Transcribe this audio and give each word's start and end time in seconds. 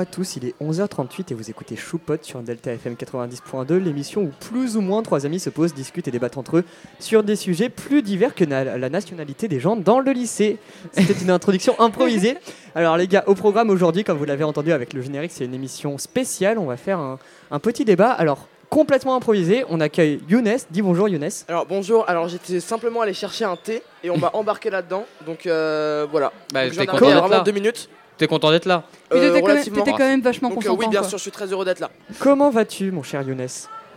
à 0.00 0.04
tous, 0.06 0.36
il 0.36 0.46
est 0.46 0.54
11h38 0.60 1.30
et 1.30 1.34
vous 1.34 1.50
écoutez 1.50 1.76
Choupot 1.76 2.14
sur 2.22 2.40
Delta 2.40 2.72
FM 2.72 2.94
90.2, 2.94 3.74
l'émission 3.76 4.22
où 4.22 4.30
plus 4.50 4.76
ou 4.76 4.80
moins 4.80 5.02
trois 5.02 5.26
amis 5.26 5.38
se 5.38 5.50
posent, 5.50 5.74
discutent 5.74 6.08
et 6.08 6.10
débattent 6.10 6.38
entre 6.38 6.58
eux 6.58 6.64
sur 6.98 7.22
des 7.22 7.36
sujets 7.36 7.68
plus 7.68 8.02
divers 8.02 8.34
que 8.34 8.44
na- 8.44 8.76
la 8.78 8.88
nationalité 8.90 9.46
des 9.48 9.60
gens 9.60 9.76
dans 9.76 10.00
le 10.00 10.12
lycée. 10.12 10.58
C'était 10.92 11.12
une 11.22 11.30
introduction 11.30 11.78
improvisée. 11.80 12.36
Alors 12.74 12.96
les 12.96 13.06
gars, 13.06 13.24
au 13.26 13.34
programme 13.34 13.70
aujourd'hui, 13.70 14.02
comme 14.02 14.18
vous 14.18 14.24
l'avez 14.24 14.44
entendu 14.44 14.72
avec 14.72 14.92
le 14.92 15.02
générique, 15.02 15.32
c'est 15.34 15.44
une 15.44 15.54
émission 15.54 15.98
spéciale. 15.98 16.58
On 16.58 16.66
va 16.66 16.76
faire 16.76 16.98
un, 16.98 17.18
un 17.50 17.58
petit 17.58 17.84
débat. 17.84 18.10
Alors 18.10 18.48
complètement 18.70 19.16
improvisé, 19.16 19.64
on 19.68 19.80
accueille 19.80 20.20
Younes. 20.28 20.56
Dis 20.70 20.80
bonjour 20.82 21.08
Younes. 21.08 21.28
Alors 21.48 21.66
bonjour, 21.66 22.08
alors 22.08 22.28
j'étais 22.28 22.60
simplement 22.60 23.00
allé 23.02 23.12
chercher 23.12 23.44
un 23.44 23.56
thé 23.56 23.82
et 24.04 24.10
on 24.10 24.16
m'a 24.18 24.30
embarqué 24.34 24.70
là-dedans, 24.70 25.04
donc 25.26 25.46
euh, 25.46 26.06
voilà. 26.10 26.32
Bah, 26.54 26.64
Donc, 26.64 26.72
je 26.74 26.78
t'es 26.78 26.84
viens 26.84 26.92
content 26.92 27.00
d'arriver 27.00 27.06
il 27.06 27.08
y 27.08 27.10
a 27.10 27.14
d'être 27.14 27.22
vraiment 27.28 27.38
là. 27.38 27.44
deux 27.44 27.52
minutes. 27.52 27.88
T'es 28.20 28.26
content 28.28 28.50
d'être 28.50 28.66
là 28.66 28.84
Puis 29.08 29.18
euh, 29.18 29.28
t'étais 29.28 29.40
quand, 29.40 29.46
même- 29.46 29.56
relativement. 29.56 29.78
t'étais 29.84 29.96
quand 29.96 30.04
même 30.06 30.20
vachement 30.20 30.48
Donc 30.50 30.58
euh, 30.58 30.60
consentant. 30.60 30.78
oui, 30.78 30.88
bien 30.88 31.00
quoi. 31.00 31.08
sûr, 31.08 31.16
je 31.18 31.22
suis 31.22 31.30
très 31.30 31.46
heureux 31.46 31.64
d'être 31.64 31.80
là. 31.80 31.90
Comment 32.18 32.50
vas-tu 32.50 32.90
mon 32.92 33.02
cher 33.02 33.22
Younes 33.22 33.46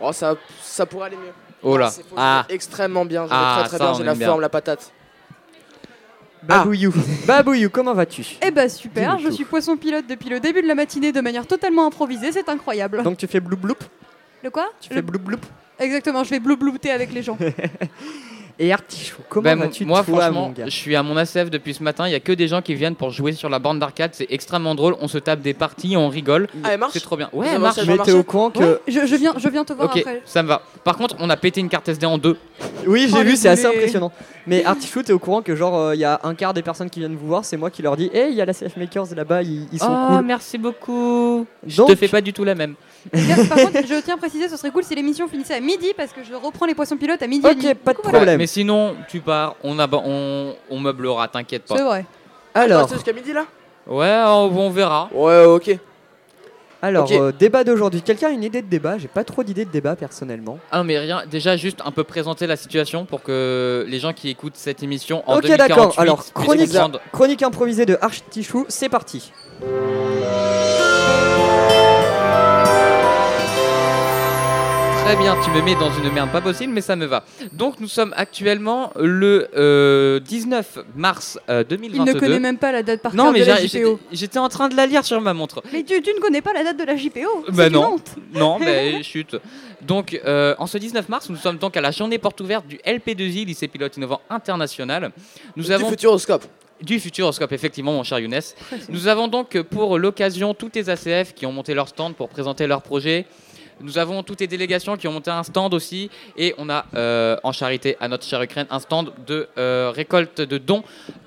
Oh, 0.01 0.13
ça, 0.13 0.35
ça 0.61 0.85
pourrait 0.85 1.07
aller 1.07 1.17
mieux. 1.17 1.33
Oh 1.61 1.75
là. 1.77 1.89
C'est 1.89 2.01
faux, 2.03 2.15
je 2.15 2.21
Ah, 2.21 2.45
vais 2.47 2.55
extrêmement 2.55 3.03
bien, 3.05 3.25
je 3.25 3.29
vais 3.31 3.35
Ah, 3.37 3.55
très 3.59 3.67
très 3.67 3.77
ça, 3.79 3.83
bien, 3.83 3.93
on 3.93 3.97
j'ai 3.97 4.03
la 4.05 4.11
aime 4.13 4.17
bien. 4.17 4.27
forme, 4.29 4.39
la 4.41 4.47
patate. 4.49 4.91
Babouillou. 6.41 6.93
Babouillou, 7.27 7.69
comment 7.69 7.93
vas-tu 7.93 8.25
Eh 8.45 8.51
bah 8.51 8.67
super, 8.69 9.11
Dis-nous 9.15 9.23
je 9.25 9.27
tout. 9.29 9.35
suis 9.35 9.45
poisson 9.45 9.77
pilote 9.77 10.05
depuis 10.09 10.29
le 10.29 10.39
début 10.39 10.61
de 10.61 10.67
la 10.67 10.75
matinée 10.75 11.11
de 11.11 11.21
manière 11.21 11.45
totalement 11.47 11.85
improvisée, 11.85 12.31
c'est 12.33 12.49
incroyable. 12.49 13.03
Donc 13.03 13.17
tu 13.17 13.27
fais 13.27 13.39
bloup 13.39 13.57
bloup 13.57 13.75
le 14.41 14.49
quoi 14.49 14.67
Tu 14.81 14.89
Le- 14.89 14.95
fais 14.95 15.01
bloup 15.01 15.19
bloup 15.19 15.39
Exactement, 15.79 16.23
je 16.23 16.29
vais 16.31 16.39
blou 16.39 16.57
blouter 16.57 16.91
avec 16.91 17.13
les 17.13 17.23
gens. 17.23 17.37
Et 18.59 18.71
Artichaut, 18.71 19.17
comment 19.29 19.43
Bah, 19.43 19.55
vas-tu 19.55 19.83
moi 19.85 20.03
toi, 20.03 20.17
franchement, 20.19 20.41
mon 20.47 20.49
gars 20.51 20.65
je 20.65 20.69
suis 20.75 20.95
à 20.95 21.01
mon 21.03 21.17
ACF 21.17 21.49
depuis 21.49 21.73
ce 21.73 21.81
matin, 21.81 22.07
il 22.07 22.11
y 22.11 22.15
a 22.15 22.19
que 22.19 22.31
des 22.31 22.47
gens 22.47 22.61
qui 22.61 22.75
viennent 22.75 22.95
pour 22.95 23.09
jouer 23.09 23.31
sur 23.33 23.49
la 23.49 23.57
bande 23.59 23.79
d'arcade, 23.79 24.11
c'est 24.13 24.27
extrêmement 24.29 24.75
drôle, 24.75 24.95
on 25.01 25.07
se 25.07 25.17
tape 25.17 25.41
des 25.41 25.53
parties, 25.55 25.97
on 25.97 26.07
rigole, 26.09 26.47
Ah, 26.63 26.69
elle 26.73 26.79
marche 26.79 26.93
c'est 26.93 26.99
trop 26.99 27.17
bien. 27.17 27.29
Ouais, 27.33 27.47
elle 27.51 27.59
marche. 27.59 27.79
Mais 27.87 27.97
t'es 27.97 28.11
au 28.11 28.23
courant 28.23 28.51
que... 28.51 28.59
Ouais, 28.59 28.79
je, 28.87 29.05
je 29.07 29.15
viens, 29.15 29.33
je 29.37 29.49
viens 29.49 29.63
te 29.65 29.73
voir 29.73 29.87
après. 29.89 30.21
ça 30.25 30.43
me 30.43 30.47
va. 30.47 30.61
Par 30.83 30.97
contre, 30.97 31.15
on 31.19 31.29
a 31.29 31.37
pété 31.37 31.61
une 31.61 31.69
carte 31.69 31.89
SD 31.89 32.05
en 32.05 32.17
deux. 32.17 32.37
Oui, 32.85 33.07
j'ai 33.09 33.17
Oh, 33.19 33.23
vu, 33.23 33.35
c'est 33.35 33.49
assez 33.49 33.65
impressionnant. 33.65 34.11
Mais 34.45 34.63
Artichaut, 34.65 35.01
t'es 35.03 35.13
au 35.13 35.19
courant 35.19 35.41
que 35.41 35.55
genre, 35.55 35.93
il 35.93 35.99
y 35.99 36.05
a 36.05 36.19
un 36.23 36.35
quart 36.35 36.53
des 36.53 36.61
personnes 36.61 36.89
qui 36.89 36.99
viennent 36.99 37.15
vous 37.15 37.27
voir, 37.27 37.45
c'est 37.45 37.55
moi 37.57 37.69
qui 37.71 37.81
leur 37.81 37.95
dis 37.97 38.09
Hey, 38.13 38.31
il 38.31 38.35
y 38.35 38.41
a 38.41 38.45
la 38.45 38.53
CF 38.53 38.75
Makers 38.77 39.15
là-bas, 39.15 39.41
ils, 39.41 39.67
ils 39.71 39.79
sont 39.79 39.87
oh, 39.89 40.15
cool. 40.17 40.25
merci 40.25 40.57
beaucoup. 40.57 41.45
Je 41.65 41.77
Donc- 41.77 41.89
te 41.89 41.95
fais 41.95 42.07
pas 42.09 42.21
du 42.21 42.33
tout 42.33 42.43
la 42.43 42.53
même. 42.55 42.75
Bien, 43.13 43.35
Par 43.45 43.57
contre, 43.57 43.79
je 43.85 44.01
tiens 44.01 44.13
à 44.15 44.17
préciser, 44.17 44.47
ce 44.49 44.55
serait 44.57 44.71
cool 44.71 44.83
si 44.83 44.95
l'émission 44.95 45.27
finissait 45.27 45.55
à 45.55 45.59
midi 45.59 45.87
parce 45.95 46.11
que 46.13 46.21
je 46.23 46.33
reprends 46.33 46.65
les 46.65 46.73
poissons 46.75 46.95
pilotes 46.97 47.21
à 47.21 47.27
midi. 47.27 47.45
et 47.45 47.51
Ok, 47.51 47.57
demi. 47.61 47.73
pas 47.75 47.93
de 47.93 47.97
problème. 47.97 48.41
Mais 48.43 48.47
sinon, 48.47 48.95
tu 49.07 49.21
pars, 49.21 49.55
on, 49.63 49.79
a, 49.79 49.87
on, 49.93 50.53
on 50.69 50.77
meublera, 50.77 51.29
t'inquiète 51.29 51.63
C'est 51.65 51.77
pas. 51.77 51.85
vrai. 51.85 52.05
Alors, 52.53 52.81
Restez 52.81 52.95
jusqu'à 52.95 53.13
midi 53.13 53.31
là? 53.31 53.45
Ouais, 53.87 54.21
on, 54.25 54.51
on 54.59 54.69
verra. 54.69 55.07
Ouais, 55.13 55.45
ok. 55.45 55.79
alors 56.81 57.09
euh, 57.13 57.31
débat 57.31 57.63
d'aujourd'hui. 57.63 58.01
Quelqu'un 58.01 58.27
a 58.27 58.31
une 58.31 58.43
idée 58.43 58.61
de 58.61 58.67
débat? 58.67 58.97
J'ai 58.97 59.07
pas 59.07 59.23
trop 59.23 59.43
d'idées 59.45 59.63
de 59.63 59.71
débat 59.71 59.95
personnellement. 59.95 60.59
Ah 60.73 60.79
non, 60.79 60.83
mais 60.83 60.99
rien, 60.99 61.23
déjà 61.25 61.55
juste 61.55 61.79
un 61.85 61.91
peu 61.91 62.03
présenter 62.03 62.45
la 62.45 62.57
situation 62.57 63.05
pour 63.05 63.23
que 63.23 63.85
les 63.87 63.99
gens 63.99 64.11
qui 64.11 64.27
écoutent 64.27 64.57
cette 64.57 64.83
émission 64.83 65.23
en 65.25 65.37
Ok, 65.37 65.43
2048 65.43 65.57
d'accord. 65.69 65.93
Alors, 65.97 66.25
chronique, 66.33 66.75
chronique 67.13 67.43
improvisée 67.43 67.85
de 67.85 67.97
Artichaut, 68.01 68.65
c'est 68.67 68.89
parti. 68.89 69.31
Très 75.05 75.17
bien, 75.17 75.35
tu 75.43 75.49
me 75.51 75.61
mets 75.61 75.75
dans 75.75 75.91
une 75.91 76.09
merde 76.13 76.31
pas 76.31 76.39
possible, 76.39 76.71
mais 76.71 76.79
ça 76.81 76.95
me 76.95 77.05
va. 77.05 77.25
Donc 77.51 77.79
nous 77.81 77.89
sommes 77.89 78.13
actuellement 78.15 78.91
le 78.95 79.49
euh, 79.55 80.19
19 80.21 80.79
mars 80.95 81.37
euh, 81.49 81.63
Il 81.69 81.77
2022. 81.77 82.13
ne 82.13 82.19
connaît 82.19 82.39
même 82.39 82.57
pas 82.57 82.71
la 82.71 82.83
date 82.83 83.01
par 83.01 83.13
non, 83.13 83.31
mais 83.33 83.41
de 83.41 83.45
la 83.45 83.57
JPO. 83.57 83.67
j'étais 83.67 83.97
j'étais 84.13 84.39
en 84.39 84.47
train 84.49 84.69
de 84.69 84.75
la 84.77 84.85
lire 84.85 85.03
sur 85.03 85.19
ma 85.19 85.33
montre. 85.33 85.61
Mais 85.73 85.83
tu, 85.83 86.01
tu 86.01 86.13
ne 86.13 86.19
connais 86.19 86.41
pas 86.41 86.53
la 86.53 86.63
date 86.63 86.77
de 86.77 86.83
la 86.85 86.95
JPO 86.95 87.19
Bah 87.49 87.53
C'est 87.55 87.67
une 87.67 87.73
non. 87.73 87.93
honte. 87.95 88.15
Non, 88.33 88.59
mais 88.59 89.03
chut. 89.03 89.35
Donc, 89.81 90.19
euh, 90.25 90.55
en 90.57 90.67
ce 90.67 90.77
19 90.77 91.09
mars, 91.09 91.29
nous 91.29 91.35
sommes 91.35 91.57
donc 91.57 91.75
à 91.75 91.81
la 91.81 91.91
journée 91.91 92.17
porte 92.17 92.39
ouverte 92.39 92.65
du 92.65 92.77
LP2I, 92.77 93.45
lycée 93.45 93.67
pilote 93.67 93.97
innovant 93.97 94.21
international. 94.29 95.11
Nous 95.57 95.65
Du 95.65 95.73
avons 95.73 95.89
futuroscope. 95.89 96.45
du 96.81 96.99
Futuroscope, 97.01 97.51
effectivement, 97.51 97.91
mon 97.91 98.03
cher 98.03 98.19
Younes. 98.19 98.39
Nous 98.87 99.07
avons 99.09 99.27
donc 99.27 99.57
euh, 99.57 99.63
pour 99.63 99.99
l'occasion 99.99 100.53
tous 100.53 100.69
les 100.73 100.89
ACF 100.89 101.33
qui 101.33 101.45
ont 101.45 101.51
monté 101.51 101.73
leur 101.73 101.89
stand 101.89 102.15
pour 102.15 102.29
présenter 102.29 102.65
leurs 102.67 102.81
projets. 102.81 103.25
Nous 103.83 103.97
avons 103.97 104.23
toutes 104.23 104.39
les 104.41 104.47
délégations 104.47 104.97
qui 104.97 105.07
ont 105.07 105.11
monté 105.11 105.29
un 105.29 105.43
stand 105.43 105.73
aussi. 105.73 106.09
Et 106.37 106.55
on 106.57 106.69
a 106.69 106.85
euh, 106.95 107.35
en 107.43 107.51
charité 107.51 107.95
à 107.99 108.07
notre 108.07 108.25
chère 108.25 108.41
Ukraine 108.41 108.65
un 108.71 108.79
stand 108.79 109.11
de 109.27 109.47
euh, 109.57 109.91
récolte 109.93 110.41
de 110.41 110.57
dons 110.57 110.83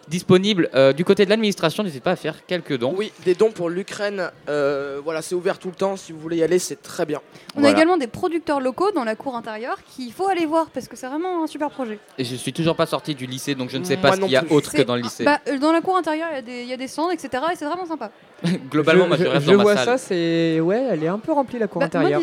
disponible 0.08 0.70
euh, 0.74 0.92
du 0.92 1.04
côté 1.04 1.24
de 1.24 1.30
l'administration. 1.30 1.82
N'hésitez 1.82 2.00
pas 2.00 2.12
à 2.12 2.16
faire 2.16 2.46
quelques 2.46 2.78
dons. 2.78 2.94
Oui, 2.96 3.12
des 3.24 3.34
dons 3.34 3.50
pour 3.50 3.68
l'Ukraine. 3.68 4.30
euh, 4.48 5.00
voilà, 5.02 5.20
c'est 5.20 5.34
ouvert 5.34 5.58
tout 5.58 5.68
le 5.68 5.74
temps. 5.74 5.96
Si 5.96 6.12
vous 6.12 6.20
voulez 6.20 6.36
y 6.38 6.42
aller, 6.44 6.58
c'est 6.60 6.80
très 6.80 7.04
bien. 7.04 7.20
On 7.56 7.64
a 7.64 7.70
également 7.70 7.96
des 7.96 8.06
producteurs 8.06 8.60
locaux 8.60 8.92
dans 8.92 9.04
la 9.04 9.16
cour 9.16 9.36
intérieure 9.36 9.78
qu'il 9.84 10.12
faut 10.12 10.28
aller 10.28 10.46
voir 10.46 10.66
parce 10.70 10.86
que 10.88 10.96
c'est 10.96 11.08
vraiment 11.08 11.42
un 11.42 11.46
super 11.48 11.70
projet. 11.70 11.98
Et 12.18 12.24
je 12.24 12.36
suis 12.36 12.52
toujours 12.52 12.76
pas 12.76 12.86
sorti 12.86 13.14
du 13.16 13.26
lycée, 13.26 13.54
donc 13.56 13.70
je 13.70 13.78
ne 13.78 13.84
sais 13.84 13.96
pas 13.96 14.08
Moi 14.08 14.16
ce 14.16 14.20
qu'il 14.22 14.30
y 14.30 14.36
a 14.36 14.42
plus. 14.42 14.54
autre 14.54 14.72
que 14.72 14.82
dans 14.82 14.94
le 14.96 15.02
lycée. 15.02 15.24
Bah, 15.24 15.40
dans 15.60 15.72
la 15.72 15.80
cour 15.80 15.96
intérieure, 15.96 16.28
il 16.32 16.36
y 16.36 16.38
a 16.38 16.42
des- 16.42 16.62
il 16.62 16.68
y, 16.68 16.72
a 16.72 16.76
des 16.76 16.88
stands, 16.88 17.10
etc. 17.10 17.28
Et 17.52 17.56
c'est 17.56 17.64
vraiment 17.64 17.86
sympa. 17.86 18.10
Globalement, 18.70 19.04
je, 19.04 19.08
moi, 19.08 19.16
je, 19.16 19.24
je- 19.24 19.28
reste 19.28 19.46
je 19.46 19.50
dans 19.50 19.56
ma 19.56 19.62
vois 19.64 19.76
salle. 19.76 19.84
ça, 19.86 19.98
c'est. 19.98 20.60
Ouais, 20.60 20.86
elle 20.90 21.02
est 21.02 21.08
un 21.08 21.18
peu 21.18 21.32
remplie 21.32 21.58
la 21.58 21.66
cour 21.66 21.80
Bah, 21.80 21.86
intérieure, 21.86 22.22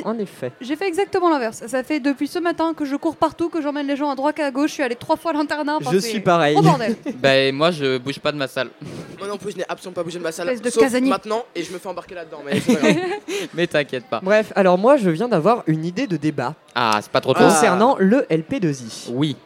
J'ai 0.62 0.76
fait 0.76 0.88
exactement 0.88 1.30
l'inverse. 1.30 1.64
Ça 1.68 1.84
fait 1.84 2.00
depuis 2.00 2.28
ce 2.28 2.40
matin 2.40 2.74
que 2.74 2.86
je 2.86 2.96
cours 2.96 3.16
partout, 3.16 3.50
que 3.50 3.62
j'emmène 3.62 3.88
les 3.88 3.96
gens 3.96 4.10
à 4.10 4.16
droite 4.16 4.40
et 4.40 4.44
à 4.44 4.52
gauche. 4.52 4.70
Je 4.70 4.74
suis 4.76 4.84
allée 4.84 4.96
trois 4.96 5.16
fois 5.16 5.32
à 5.32 5.34
l'internat. 5.34 5.78
Enfin, 5.78 5.92
je 5.92 5.98
suis 5.98 6.20
pareil. 6.20 6.56
Au 6.58 6.62
bordel. 6.62 6.96
Bah, 7.24 7.52
moi, 7.52 7.72
je 7.72 7.98
bouge 7.98 8.20
pas 8.20 8.32
de 8.32 8.38
ma 8.38 8.48
salle. 8.48 8.70
Moi 9.18 9.28
non 9.28 9.38
plus, 9.38 9.52
je 9.52 9.58
n'ai 9.58 9.66
absolument 9.70 9.96
pas 9.96 10.04
bougé 10.04 10.20
de 10.20 10.24
ma 10.24 10.32
salle. 10.32 10.60
De 10.60 10.70
sauf 10.70 10.92
maintenant, 11.02 11.44
et 11.56 11.64
je 11.64 11.72
me 11.72 11.78
fais 11.78 11.88
embarquer 11.88 12.16
là-dedans. 12.16 12.40
Mais 13.54 13.68
t'inquiète 13.68 14.06
pas. 14.06 14.20
Bref, 14.22 14.52
alors 14.56 14.78
moi, 14.78 14.98
je 14.98 15.10
viens 15.10 15.30
d'avoir 15.30 15.64
une 15.68 15.86
idée 15.86 16.08
de 16.08 16.18
débat 16.18 16.56
Ah, 16.76 17.00
c'est 17.02 17.12
pas 17.12 17.22
trop 17.22 17.34
tôt. 17.34 17.40
Ah. 17.42 17.48
concernant 17.50 17.96
le 18.00 18.26
LP2I. 18.30 19.12
Oui. 19.14 19.38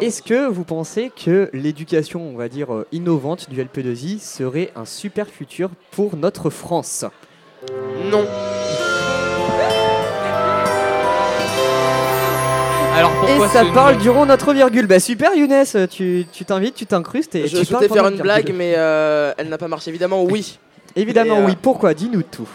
Est-ce 0.00 0.22
que 0.22 0.46
vous 0.46 0.64
pensez 0.64 1.10
que 1.10 1.50
l'éducation, 1.52 2.22
on 2.22 2.36
va 2.36 2.48
dire, 2.48 2.72
euh, 2.72 2.86
innovante 2.92 3.50
du 3.50 3.62
LP2I 3.62 4.20
serait 4.20 4.70
un 4.76 4.84
super 4.84 5.26
futur 5.26 5.70
pour 5.90 6.16
notre 6.16 6.48
France? 6.48 7.04
Non. 8.10 8.24
Alors 12.96 13.12
pourquoi 13.12 13.46
Et 13.46 13.48
ça 13.48 13.64
ce 13.64 13.72
parle 13.72 13.98
durant 13.98 14.26
notre 14.26 14.52
virgule. 14.52 14.86
Bah 14.86 15.00
super 15.00 15.34
Younes, 15.34 15.64
tu 15.90 16.26
tu 16.32 16.44
t'invites, 16.44 16.74
tu 16.74 16.86
t'incrustes 16.86 17.34
et 17.34 17.46
Je 17.48 17.58
tu 17.58 17.64
souhaitais 17.64 17.88
faire 17.88 18.04
une 18.04 18.14
virgule. 18.16 18.22
blague, 18.22 18.52
mais 18.54 18.74
euh, 18.76 19.32
elle 19.38 19.48
n'a 19.48 19.58
pas 19.58 19.68
marché. 19.68 19.90
Évidemment, 19.90 20.22
oui. 20.24 20.58
Évidemment 20.96 21.36
Et, 21.36 21.42
euh, 21.42 21.46
oui, 21.46 21.56
pourquoi 21.60 21.94
Dis-nous 21.94 22.22
tout. 22.24 22.48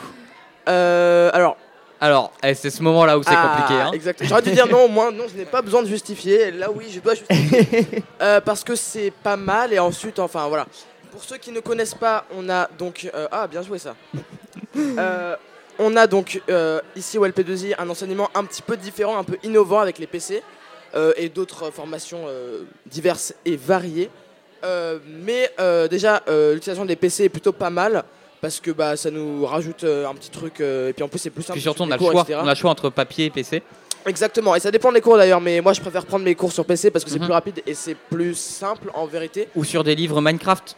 Euh, 0.67 1.29
alors, 1.33 1.57
Alors, 2.01 2.31
eh, 2.43 2.53
c'est 2.53 2.69
ce 2.69 2.83
moment-là 2.83 3.17
où 3.17 3.23
c'est 3.23 3.29
Ah, 3.33 3.55
compliqué. 3.55 3.81
Hein. 3.81 3.91
Exact. 3.93 4.19
J'aurais 4.25 4.41
dû 4.41 4.51
dire 4.51 4.67
non, 4.67 4.89
moi, 4.89 5.09
non, 5.11 5.23
je 5.31 5.37
n'ai 5.37 5.45
pas 5.45 5.61
besoin 5.61 5.81
de 5.81 5.87
justifier. 5.87 6.51
Là, 6.51 6.67
oui, 6.69 6.85
je 6.93 6.99
dois 6.99 7.15
justifier. 7.15 8.03
Euh, 8.21 8.41
parce 8.41 8.63
que 8.63 8.75
c'est 8.75 9.11
pas 9.23 9.37
mal. 9.37 9.71
Et 9.73 9.79
ensuite, 9.79 10.19
enfin, 10.19 10.47
voilà. 10.47 10.65
Pour 11.11 11.23
ceux 11.23 11.37
qui 11.37 11.51
ne 11.51 11.59
connaissent 11.61 11.95
pas, 11.95 12.25
on 12.37 12.49
a 12.49 12.67
donc. 12.77 13.09
euh, 13.15 13.27
ah, 13.31 13.47
bien 13.47 13.61
joué 13.61 13.79
ça. 13.79 13.95
On 15.79 15.95
a 15.97 16.07
donc 16.07 16.41
euh, 16.49 16.79
ici 16.95 17.17
au 17.17 17.27
LP2I 17.27 17.75
un 17.77 17.89
enseignement 17.89 18.29
un 18.33 18.43
petit 18.45 18.61
peu 18.61 18.77
différent, 18.77 19.17
un 19.17 19.23
peu 19.23 19.37
innovant 19.43 19.79
avec 19.79 19.99
les 19.99 20.07
PC 20.07 20.41
euh, 20.95 21.11
et 21.17 21.27
d'autres 21.29 21.69
formations 21.71 22.21
euh, 22.27 22.63
diverses 22.85 23.33
et 23.45 23.55
variées. 23.57 24.09
Mais 25.07 25.51
déjà, 25.91 26.23
l'utilisation 26.27 26.85
des 26.85 26.95
PC 26.95 27.25
est 27.25 27.29
plutôt 27.29 27.51
pas 27.51 27.69
mal 27.69 28.03
parce 28.41 28.59
que 28.59 28.71
bah, 28.71 28.97
ça 28.97 29.11
nous 29.11 29.45
rajoute 29.45 29.83
un 29.83 30.13
petit 30.15 30.31
truc 30.31 30.59
et 30.59 30.91
puis 30.91 31.03
en 31.03 31.07
plus 31.07 31.19
c'est 31.19 31.29
plus 31.29 31.43
simple. 31.43 31.53
Puis 31.57 31.61
surtout, 31.61 31.83
on 31.83 31.85
les 31.85 31.91
a, 31.93 31.95
le 31.97 31.99
cours, 31.99 32.11
choix, 32.11 32.21
etc. 32.23 32.39
on 32.41 32.47
a 32.47 32.49
le 32.49 32.55
choix 32.55 32.71
entre 32.71 32.89
papier 32.89 33.25
et 33.25 33.29
PC. 33.29 33.61
Exactement, 34.07 34.55
et 34.55 34.59
ça 34.59 34.71
dépend 34.71 34.91
des 34.91 35.01
cours 35.01 35.17
d'ailleurs, 35.17 35.41
mais 35.41 35.61
moi 35.61 35.73
je 35.73 35.81
préfère 35.81 36.03
prendre 36.05 36.25
mes 36.25 36.33
cours 36.35 36.51
sur 36.51 36.65
PC 36.65 36.89
parce 36.89 37.03
que 37.05 37.11
c'est 37.11 37.19
Mhm. 37.19 37.25
plus 37.25 37.33
rapide 37.33 37.61
et 37.67 37.75
c'est 37.75 37.93
plus 37.95 38.33
simple 38.35 38.89
en 38.95 39.05
vérité. 39.05 39.49
Ou 39.55 39.63
sur 39.63 39.83
des 39.83 39.93
livres 39.95 40.19
Minecraft. 40.19 40.75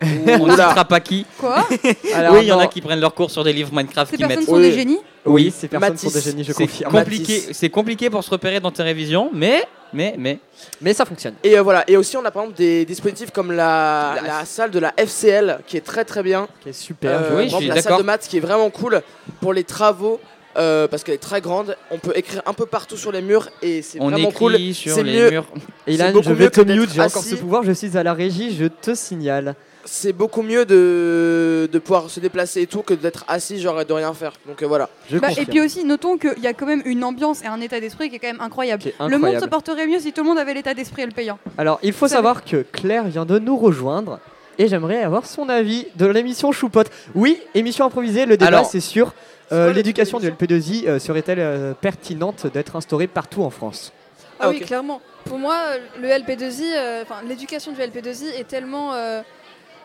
On 0.00 0.46
ne 0.46 0.50
citera 0.52 0.84
pas 0.84 1.00
qui. 1.00 1.26
Quoi 1.38 1.66
Alors, 2.14 2.34
oui, 2.34 2.40
il 2.42 2.46
y 2.48 2.52
en 2.52 2.58
a 2.58 2.64
non, 2.64 2.68
qui 2.68 2.80
prennent 2.80 3.00
leurs 3.00 3.14
cours 3.14 3.30
sur 3.30 3.42
des 3.42 3.52
livres 3.52 3.70
Minecraft 3.72 4.10
Ces 4.10 4.16
qui 4.16 4.22
personnes 4.22 4.38
mettent. 4.40 4.48
sont 4.48 4.54
Oui. 4.56 4.62
des 4.62 4.72
génies 4.72 4.98
Oui, 5.26 5.52
ces 5.56 5.66
personnes 5.68 5.96
sont 5.96 6.10
des 6.10 6.20
génies, 6.20 6.44
je 6.44 6.52
C'est 6.52 6.66
confirme. 6.66 6.92
compliqué, 6.92 7.42
c'est 7.52 7.68
compliqué 7.70 8.08
pour 8.10 8.22
se 8.22 8.30
repérer 8.30 8.60
dans 8.60 8.70
tes 8.70 8.82
révisions, 8.84 9.30
mais, 9.32 9.64
mais, 9.92 10.14
mais. 10.16 10.38
Mais 10.80 10.94
ça 10.94 11.04
fonctionne. 11.04 11.34
Et 11.42 11.58
euh, 11.58 11.62
voilà, 11.62 11.82
et 11.90 11.96
aussi 11.96 12.16
on 12.16 12.24
a 12.24 12.30
par 12.30 12.42
exemple 12.44 12.58
des 12.58 12.84
dispositifs 12.84 13.30
comme 13.32 13.50
la, 13.50 14.14
La- 14.22 14.38
la 14.38 14.44
salle 14.44 14.70
de 14.70 14.78
la 14.78 14.92
FCL 14.96 15.58
qui 15.66 15.76
est 15.76 15.80
très 15.84 16.04
très 16.04 16.22
bien. 16.22 16.42
Ok, 16.64 16.72
super. 16.72 17.10
Euh, 17.10 17.30
oui, 17.30 17.30
par 17.30 17.38
je 17.38 17.42
exemple, 17.44 17.62
suis 17.62 17.68
la 17.68 17.74
salle 17.74 17.82
d'accord. 17.84 17.98
de 17.98 18.02
maths 18.04 18.26
qui 18.28 18.36
est 18.36 18.40
vraiment 18.40 18.70
cool 18.70 19.02
pour 19.40 19.52
les 19.52 19.64
travaux. 19.64 20.20
euh, 20.56 20.88
parce 20.88 21.04
qu'elle 21.04 21.14
est 21.14 21.18
très 21.18 21.40
grande, 21.40 21.76
on 21.92 21.98
peut 21.98 22.12
écrire 22.16 22.42
un 22.44 22.52
peu 22.52 22.66
partout 22.66 22.96
sur 22.96 23.12
les 23.12 23.20
murs 23.22 23.48
et 23.62 23.80
c'est 23.82 24.00
On 24.00 24.08
vraiment 24.10 24.30
écrit 24.30 24.38
cool. 24.38 24.74
sur 24.74 24.94
C'est 24.94 25.02
les 25.04 25.12
mieux. 25.16 25.30
murs. 25.30 25.46
Ilan, 25.86 26.10
beaucoup 26.12 26.24
je 26.30 26.32
vais 26.34 26.44
mieux 26.44 26.50
te 26.50 26.60
que 26.60 26.64
d'être 26.66 26.78
mute, 26.80 26.90
j'ai 26.92 27.00
encore 27.00 27.22
assis. 27.22 27.30
ce 27.30 27.34
pouvoir, 27.36 27.62
je 27.62 27.70
suis 27.72 27.96
à 27.96 28.02
la 28.02 28.12
régie, 28.12 28.56
je 28.58 28.64
te 28.66 28.94
signale. 28.94 29.54
C'est 29.90 30.12
beaucoup 30.12 30.42
mieux 30.42 30.66
de, 30.66 31.66
de 31.72 31.78
pouvoir 31.78 32.10
se 32.10 32.20
déplacer 32.20 32.60
et 32.60 32.66
tout 32.66 32.82
que 32.82 32.92
d'être 32.92 33.24
assis 33.26 33.58
genre 33.58 33.80
et 33.80 33.86
de 33.86 33.92
rien 33.94 34.12
faire. 34.12 34.32
Donc 34.46 34.62
euh, 34.62 34.66
voilà. 34.66 34.90
Bah, 35.12 35.28
et 35.36 35.46
puis 35.46 35.60
aussi, 35.62 35.82
notons 35.84 36.18
qu'il 36.18 36.38
y 36.42 36.46
a 36.46 36.52
quand 36.52 36.66
même 36.66 36.82
une 36.84 37.02
ambiance 37.04 37.42
et 37.42 37.46
un 37.46 37.58
état 37.62 37.80
d'esprit 37.80 38.10
qui 38.10 38.16
est 38.16 38.18
quand 38.18 38.26
même 38.28 38.40
incroyable. 38.42 38.82
Le 39.08 39.16
monde 39.16 39.40
se 39.40 39.46
porterait 39.46 39.86
mieux 39.86 39.98
si 39.98 40.12
tout 40.12 40.22
le 40.22 40.28
monde 40.28 40.38
avait 40.38 40.52
l'état 40.52 40.74
d'esprit 40.74 41.02
et 41.02 41.06
le 41.06 41.12
payant. 41.12 41.38
Alors, 41.56 41.78
il 41.82 41.92
faut 41.94 42.04
Vous 42.04 42.10
savez- 42.10 42.16
savoir 42.18 42.44
que 42.44 42.62
Claire 42.70 43.04
vient 43.04 43.24
de 43.24 43.38
nous 43.38 43.56
rejoindre. 43.56 44.20
et 44.58 44.68
j'aimerais 44.68 45.02
avoir 45.02 45.24
son 45.24 45.48
avis 45.48 45.86
de 45.96 46.04
l'émission 46.06 46.52
Choupote. 46.52 46.88
Oui, 47.14 47.40
émission 47.54 47.86
improvisée, 47.86 48.26
le 48.26 48.36
débat 48.36 48.64
c'est 48.64 48.80
sur 48.80 49.14
euh, 49.52 49.72
l'éducation 49.72 50.18
l'émission 50.18 50.36
LP2I 50.46 50.86
euh, 50.88 50.98
serait-elle 50.98 51.38
euh, 51.40 51.72
pertinente 51.72 52.46
d'être 52.52 52.76
instaurée 52.76 53.06
partout 53.06 53.42
en 53.42 53.50
France? 53.50 53.92
Ah, 54.38 54.44
Ah, 54.46 54.50
oui, 54.50 54.60
clairement. 54.60 55.00
Pour 55.24 55.38
moi, 55.38 55.56
le 56.00 56.08
LP2I, 56.08 56.62
euh, 56.76 57.02
enfin 57.02 57.22
l'éducation 57.26 57.72
du 57.72 57.80
LP2I 57.80 58.38
est 58.38 58.46
tellement 58.48 58.92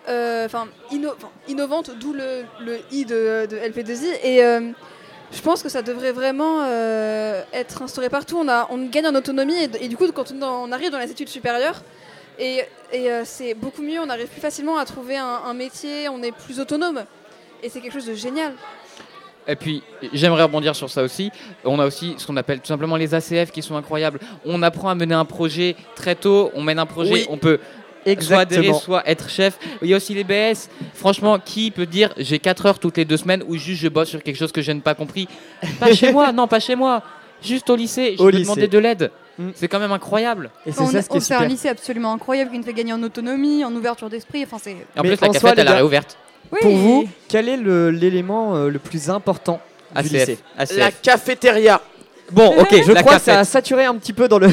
enfin, 0.08 0.68
inno- 0.92 1.14
enfin, 1.16 1.30
innovante, 1.48 1.92
d'où 2.00 2.14
le, 2.14 2.44
le 2.62 2.80
I 2.92 3.06
de, 3.06 3.48
de 3.50 3.58
LP2I. 3.58 4.20
Et 4.24 4.44
euh, 4.44 4.72
je 5.32 5.42
pense 5.42 5.64
que 5.64 5.70
ça 5.70 5.82
devrait 5.82 6.12
vraiment 6.12 6.62
euh, 6.64 7.42
être 7.54 7.82
instauré 7.82 8.10
partout. 8.10 8.38
On, 8.40 8.48
a, 8.50 8.68
on 8.70 8.86
gagne 8.88 9.08
en 9.08 9.16
autonomie 9.16 9.56
et, 9.56 9.70
et 9.86 9.88
du 9.88 9.98
coup, 9.98 10.12
quand 10.12 10.32
on, 10.32 10.44
on 10.44 10.72
arrive 10.72 10.92
dans 10.92 11.00
les 11.00 11.10
études 11.12 11.30
supérieures, 11.30 11.82
et, 12.40 12.62
et, 12.92 13.12
euh, 13.12 13.22
c'est 13.26 13.54
beaucoup 13.54 13.82
mieux, 13.84 14.00
on 14.00 14.10
arrive 14.10 14.28
plus 14.28 14.42
facilement 14.42 14.78
à 14.78 14.86
trouver 14.86 15.18
un, 15.18 15.42
un 15.46 15.54
métier, 15.54 16.10
on 16.10 16.22
est 16.24 16.32
plus 16.32 16.60
autonome. 16.60 17.04
Et 17.62 17.70
c'est 17.70 17.80
quelque 17.80 17.94
chose 17.94 18.08
de 18.08 18.14
génial. 18.16 18.54
Et 19.48 19.56
puis, 19.58 19.84
j'aimerais 20.14 20.44
rebondir 20.44 20.74
sur 20.76 20.90
ça 20.90 21.04
aussi. 21.04 21.30
On 21.66 21.78
a 21.80 21.86
aussi 21.86 22.16
ce 22.18 22.26
qu'on 22.26 22.38
appelle 22.38 22.60
tout 22.62 22.68
simplement 22.68 22.96
les 22.96 23.14
ACF 23.14 23.52
qui 23.52 23.62
sont 23.62 23.76
incroyables. 23.76 24.20
On 24.46 24.62
apprend 24.64 24.88
à 24.90 24.96
mener 24.96 25.16
un 25.16 25.26
projet 25.26 25.76
très 25.96 26.16
tôt. 26.16 26.50
On 26.56 26.62
mène 26.62 26.80
un 26.80 26.86
projet, 26.86 27.12
Oui. 27.12 27.26
on 27.30 27.38
peut 27.38 27.60
soit 28.22 28.40
adhérer, 28.40 28.62
Exactement. 28.62 28.80
soit 28.80 29.10
être 29.10 29.30
chef. 29.30 29.58
Il 29.82 29.88
y 29.90 29.94
a 29.94 29.98
aussi 29.98 30.14
les 30.14 30.24
BS. 30.24 30.70
Franchement, 30.94 31.40
qui 31.40 31.72
peut 31.72 31.86
dire 31.86 32.14
j'ai 32.18 32.40
4 32.40 32.66
heures 32.66 32.80
toutes 32.80 32.98
les 32.98 33.06
deux 33.06 33.18
semaines 33.18 33.44
ou 33.48 33.56
juste 33.58 33.82
je 33.82 33.88
bosse 33.90 34.10
sur 34.10 34.22
quelque 34.24 34.38
chose 34.38 34.52
que 34.52 34.62
je 34.62 34.72
n'ai 34.72 34.82
pas 34.82 34.96
compris? 34.96 35.28
Pas 35.80 35.94
chez 35.94 36.12
moi, 36.12 36.32
non, 36.32 36.48
pas 36.48 36.60
chez 36.60 36.76
moi. 36.76 37.02
Juste 37.42 37.70
au 37.70 37.76
lycée, 37.76 38.16
je 38.18 38.22
Au 38.22 38.26
peux 38.26 38.32
lycée. 38.32 38.44
demander 38.44 38.68
de 38.68 38.78
l'aide. 38.80 39.12
Mm. 39.38 39.50
C'est 39.56 39.68
quand 39.68 39.80
même 39.80 39.92
incroyable. 39.92 40.50
Et 40.66 40.72
c'est 40.72 40.80
On, 40.82 40.88
ça 40.88 41.02
ce 41.02 41.10
qui 41.10 41.16
on 41.16 41.18
est 41.18 41.22
fait 41.28 41.34
un 41.34 41.46
lycée 41.46 41.68
absolument 41.70 42.14
incroyable 42.14 42.52
qui 42.52 42.58
nous 42.58 42.64
fait 42.64 42.74
gagner 42.74 42.94
en 42.94 43.04
autonomie, 43.04 43.66
en 43.66 43.76
ouverture 43.76 44.10
d'esprit. 44.10 44.44
Enfin, 44.44 44.58
c'est. 44.62 44.72
En 44.98 45.02
Mais 45.02 45.10
plus, 45.10 45.10
la 45.12 45.18
cafette, 45.28 45.42
soi, 45.42 45.54
elle 45.58 45.68
a 45.68 45.74
réouverte. 45.76 46.18
Oui. 46.52 46.60
Pour 46.62 46.76
vous, 46.78 47.10
quel 47.28 47.50
est 47.50 47.58
le- 47.58 47.90
l'élément 47.90 48.56
euh, 48.56 48.70
le 48.70 48.78
plus 48.80 49.10
important 49.10 49.60
du 49.92 50.00
ACF. 50.00 50.12
lycée? 50.12 50.38
ACF. 50.58 50.78
La 50.78 50.92
cafétéria. 50.92 51.82
Bon, 52.32 52.48
ok, 52.60 52.84
Je 52.86 52.92
la 52.92 53.02
crois 53.02 53.18
que 53.18 53.22
ça 53.22 53.40
a 53.40 53.44
saturé 53.44 53.86
un 53.86 53.96
petit 53.96 54.14
peu 54.14 54.28
dans 54.28 54.40
le. 54.40 54.48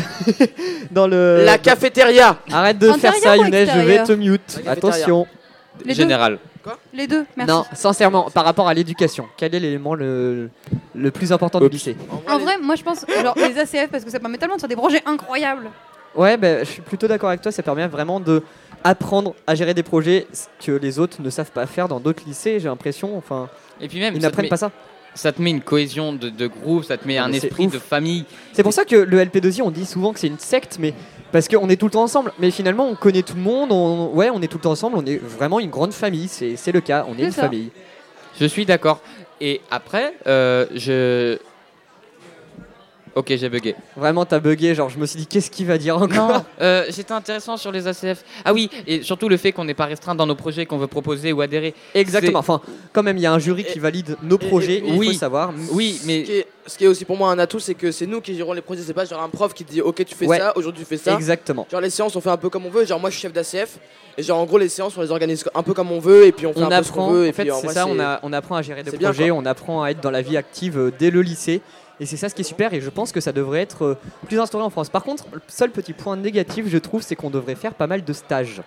dans 0.90 1.06
le 1.06 1.44
La 1.44 1.58
cafétéria. 1.58 2.36
Arrête 2.52 2.78
de 2.78 2.92
faire 2.92 3.14
ça, 3.14 3.32
ou 3.36 3.44
Younes, 3.44 3.46
je 3.46 3.50
vais 3.50 3.62
extérieur 3.62 4.06
te 4.06 4.12
mute. 4.12 4.40
La 4.64 4.74
cafétéria. 4.74 4.96
Attention. 4.96 5.26
Les 5.84 5.94
deux. 5.94 6.00
Général. 6.02 6.38
Les 6.92 7.06
deux, 7.06 7.24
merci. 7.36 7.50
Non, 7.50 7.64
sincèrement, 7.72 8.30
par 8.30 8.44
rapport 8.44 8.68
à 8.68 8.74
l'éducation, 8.74 9.26
quel 9.36 9.54
est 9.54 9.60
l'élément 9.60 9.94
le, 9.94 10.50
le 10.94 11.10
plus 11.10 11.32
important 11.32 11.58
du 11.58 11.64
Oups. 11.66 11.72
lycée? 11.72 11.96
En 12.28 12.38
vrai, 12.38 12.58
moi 12.60 12.74
je 12.74 12.82
pense 12.82 13.06
genre, 13.22 13.34
les 13.36 13.58
ACF 13.58 13.88
parce 13.90 14.04
que 14.04 14.10
ça 14.10 14.20
permet 14.20 14.36
tellement 14.36 14.56
de 14.56 14.60
faire 14.60 14.68
des 14.68 14.76
projets 14.76 15.02
incroyables. 15.06 15.70
Ouais, 16.14 16.36
ben, 16.36 16.64
je 16.64 16.70
suis 16.70 16.82
plutôt 16.82 17.06
d'accord 17.08 17.30
avec 17.30 17.40
toi, 17.40 17.50
ça 17.50 17.62
permet 17.62 17.86
vraiment 17.86 18.20
de 18.20 18.42
apprendre 18.84 19.34
à 19.46 19.54
gérer 19.54 19.72
des 19.74 19.82
projets 19.82 20.26
que 20.64 20.72
les 20.72 20.98
autres 20.98 21.22
ne 21.22 21.30
savent 21.30 21.50
pas 21.50 21.66
faire 21.66 21.88
dans 21.88 22.00
d'autres 22.00 22.22
lycées, 22.26 22.60
j'ai 22.60 22.68
l'impression. 22.68 23.16
Enfin, 23.16 23.48
Et 23.80 23.88
puis 23.88 23.98
même, 23.98 24.14
ils 24.14 24.20
n'apprennent 24.22 24.48
pas 24.48 24.56
ça. 24.56 24.70
Ça 25.14 25.32
te 25.32 25.40
met 25.42 25.50
une 25.50 25.60
cohésion 25.60 26.12
de, 26.12 26.28
de 26.28 26.46
groupe, 26.46 26.84
ça 26.84 26.96
te 26.96 27.06
met 27.06 27.16
Non, 27.18 27.24
un 27.24 27.32
esprit 27.32 27.66
ouf. 27.66 27.72
de 27.72 27.78
famille. 27.78 28.24
C'est 28.52 28.62
pour 28.62 28.72
ça 28.72 28.84
que 28.84 28.96
le 28.96 29.24
LP2I, 29.24 29.62
on 29.62 29.70
dit 29.70 29.86
souvent 29.86 30.12
que 30.12 30.20
c'est 30.20 30.26
une 30.28 30.38
secte, 30.38 30.76
mais 30.80 30.94
parce 31.32 31.48
qu'on 31.48 31.68
est 31.68 31.76
tout 31.76 31.86
le 31.86 31.92
temps 31.92 32.02
ensemble. 32.02 32.32
Mais 32.38 32.50
finalement, 32.50 32.86
on 32.88 32.94
connaît 32.94 33.22
tout 33.22 33.34
le 33.36 33.42
monde, 33.42 33.72
on, 33.72 34.08
ouais, 34.14 34.30
on 34.30 34.40
est 34.42 34.48
tout 34.48 34.58
le 34.58 34.62
temps 34.62 34.72
ensemble, 34.72 34.96
on 34.96 35.04
est 35.06 35.16
vraiment 35.16 35.60
une 35.60 35.70
grande 35.70 35.92
famille, 35.92 36.28
c'est 36.28 36.72
le 36.72 36.80
cas, 36.80 37.06
on 37.08 37.18
est 37.18 37.24
une 37.24 37.32
ça. 37.32 37.42
famille. 37.42 37.70
Je 38.40 38.46
suis 38.46 38.64
d'accord. 38.66 39.00
Et 39.40 39.60
après, 39.70 40.14
euh, 40.26 40.66
je. 40.74 41.38
Ok, 43.16 43.26
j'ai 43.36 43.48
bugué. 43.48 43.74
Vraiment, 43.96 44.24
t'as 44.24 44.38
bugué, 44.38 44.74
genre 44.74 44.88
je 44.88 44.98
me 44.98 45.06
suis 45.06 45.18
dit, 45.18 45.26
qu'est-ce 45.26 45.50
qu'il 45.50 45.66
va 45.66 45.78
dire 45.78 45.96
encore 45.96 46.28
Non, 46.28 46.44
euh, 46.60 46.84
c'était 46.90 47.12
intéressant 47.12 47.56
sur 47.56 47.72
les 47.72 47.86
ACF. 47.88 48.22
Ah 48.44 48.52
oui, 48.52 48.70
et 48.86 49.02
surtout 49.02 49.28
le 49.28 49.36
fait 49.36 49.52
qu'on 49.52 49.64
n'est 49.64 49.74
pas 49.74 49.86
restreint 49.86 50.14
dans 50.14 50.26
nos 50.26 50.34
projets 50.36 50.64
qu'on 50.66 50.78
veut 50.78 50.86
proposer 50.86 51.32
ou 51.32 51.40
adhérer. 51.40 51.74
Exactement, 51.94 52.38
enfin, 52.38 52.60
quand 52.92 53.02
même, 53.02 53.16
il 53.16 53.22
y 53.22 53.26
a 53.26 53.32
un 53.32 53.38
jury 53.38 53.64
qui 53.64 53.78
Et- 53.78 53.80
valide 53.80 54.16
nos 54.22 54.36
et- 54.38 54.46
projets, 54.46 54.74
et- 54.78 54.84
il 54.86 54.98
oui. 54.98 55.08
faut 55.08 55.12
savoir. 55.18 55.52
Oui, 55.72 55.98
Ce 56.00 56.06
mais 56.06 56.22
qui, 56.22 56.32
est, 56.32 56.46
ce 56.66 56.78
qui 56.78 56.84
est 56.84 56.88
aussi 56.88 57.04
pour 57.04 57.16
moi 57.16 57.30
un 57.30 57.38
atout, 57.38 57.58
c'est 57.58 57.74
que 57.74 57.90
c'est 57.90 58.06
nous 58.06 58.20
qui 58.20 58.34
gérons 58.36 58.52
les 58.52 58.60
projets. 58.62 58.82
C'est 58.86 58.94
pas 58.94 59.04
genre 59.04 59.22
un 59.22 59.28
prof 59.28 59.54
qui 59.54 59.64
te 59.64 59.72
dit 59.72 59.80
Ok, 59.82 60.04
tu 60.04 60.14
fais 60.14 60.26
Ouais. 60.26 60.38
ça, 60.38 60.56
aujourd'hui 60.56 60.82
tu 60.84 60.88
fais 60.88 60.96
ça. 60.96 61.14
Exactement. 61.14 61.66
Genre 61.70 61.80
les 61.80 61.90
séances, 61.90 62.14
on 62.16 62.20
fait 62.20 62.30
un 62.30 62.36
peu 62.36 62.48
comme 62.48 62.66
on 62.66 62.70
veut. 62.70 62.84
Genre 62.84 63.00
moi, 63.00 63.10
je 63.10 63.16
suis 63.16 63.22
chef 63.22 63.32
d'ACF. 63.32 63.78
Et 64.18 64.22
genre 64.22 64.38
en 64.38 64.44
gros, 64.44 64.58
les 64.58 64.68
séances, 64.68 64.96
on 64.96 65.02
les 65.02 65.10
organise 65.10 65.44
un 65.54 65.62
peu 65.62 65.72
comme 65.74 65.90
on 65.90 65.98
veut. 66.00 66.26
Et 66.26 66.32
puis 66.32 66.46
on 66.46 66.52
fait 66.52 66.60
On 66.60 66.70
un 66.70 66.78
peu 66.78 66.84
ce 66.84 66.92
qu'on 66.92 67.00
apprend, 67.02 67.12
veut. 67.12 67.26
Et 67.26 67.30
en 67.30 67.32
fait, 67.32 67.50
c'est 67.68 67.68
ça, 67.74 67.86
on, 67.86 67.98
a- 67.98 68.20
on 68.22 68.32
apprend 68.32 68.56
à 68.56 68.62
gérer 68.62 68.82
des 68.82 68.90
bien, 68.96 69.08
projets, 69.10 69.28
quoi. 69.30 69.38
on 69.38 69.46
apprend 69.46 69.82
à 69.82 69.90
être 69.90 70.00
dans 70.00 70.10
la 70.10 70.22
vie 70.22 70.36
active 70.36 70.78
euh, 70.78 70.92
dès 70.96 71.10
le 71.10 71.22
lycée. 71.22 71.60
Et 72.00 72.06
c'est 72.06 72.16
ça 72.16 72.28
ce 72.28 72.34
qui 72.34 72.40
est 72.40 72.44
super, 72.44 72.72
et 72.72 72.80
je 72.80 72.90
pense 72.90 73.12
que 73.12 73.20
ça 73.20 73.32
devrait 73.32 73.60
être 73.60 73.84
euh, 73.84 73.98
plus 74.26 74.40
instauré 74.40 74.64
en 74.64 74.70
France. 74.70 74.88
Par 74.88 75.04
contre, 75.04 75.26
le 75.32 75.40
seul 75.48 75.70
petit 75.70 75.92
point 75.92 76.16
négatif, 76.16 76.64
je 76.68 76.78
trouve, 76.78 77.02
c'est 77.02 77.14
qu'on 77.14 77.30
devrait 77.30 77.54
faire 77.54 77.74
pas 77.74 77.86
mal 77.86 78.04
de 78.04 78.12
stages. 78.12 78.62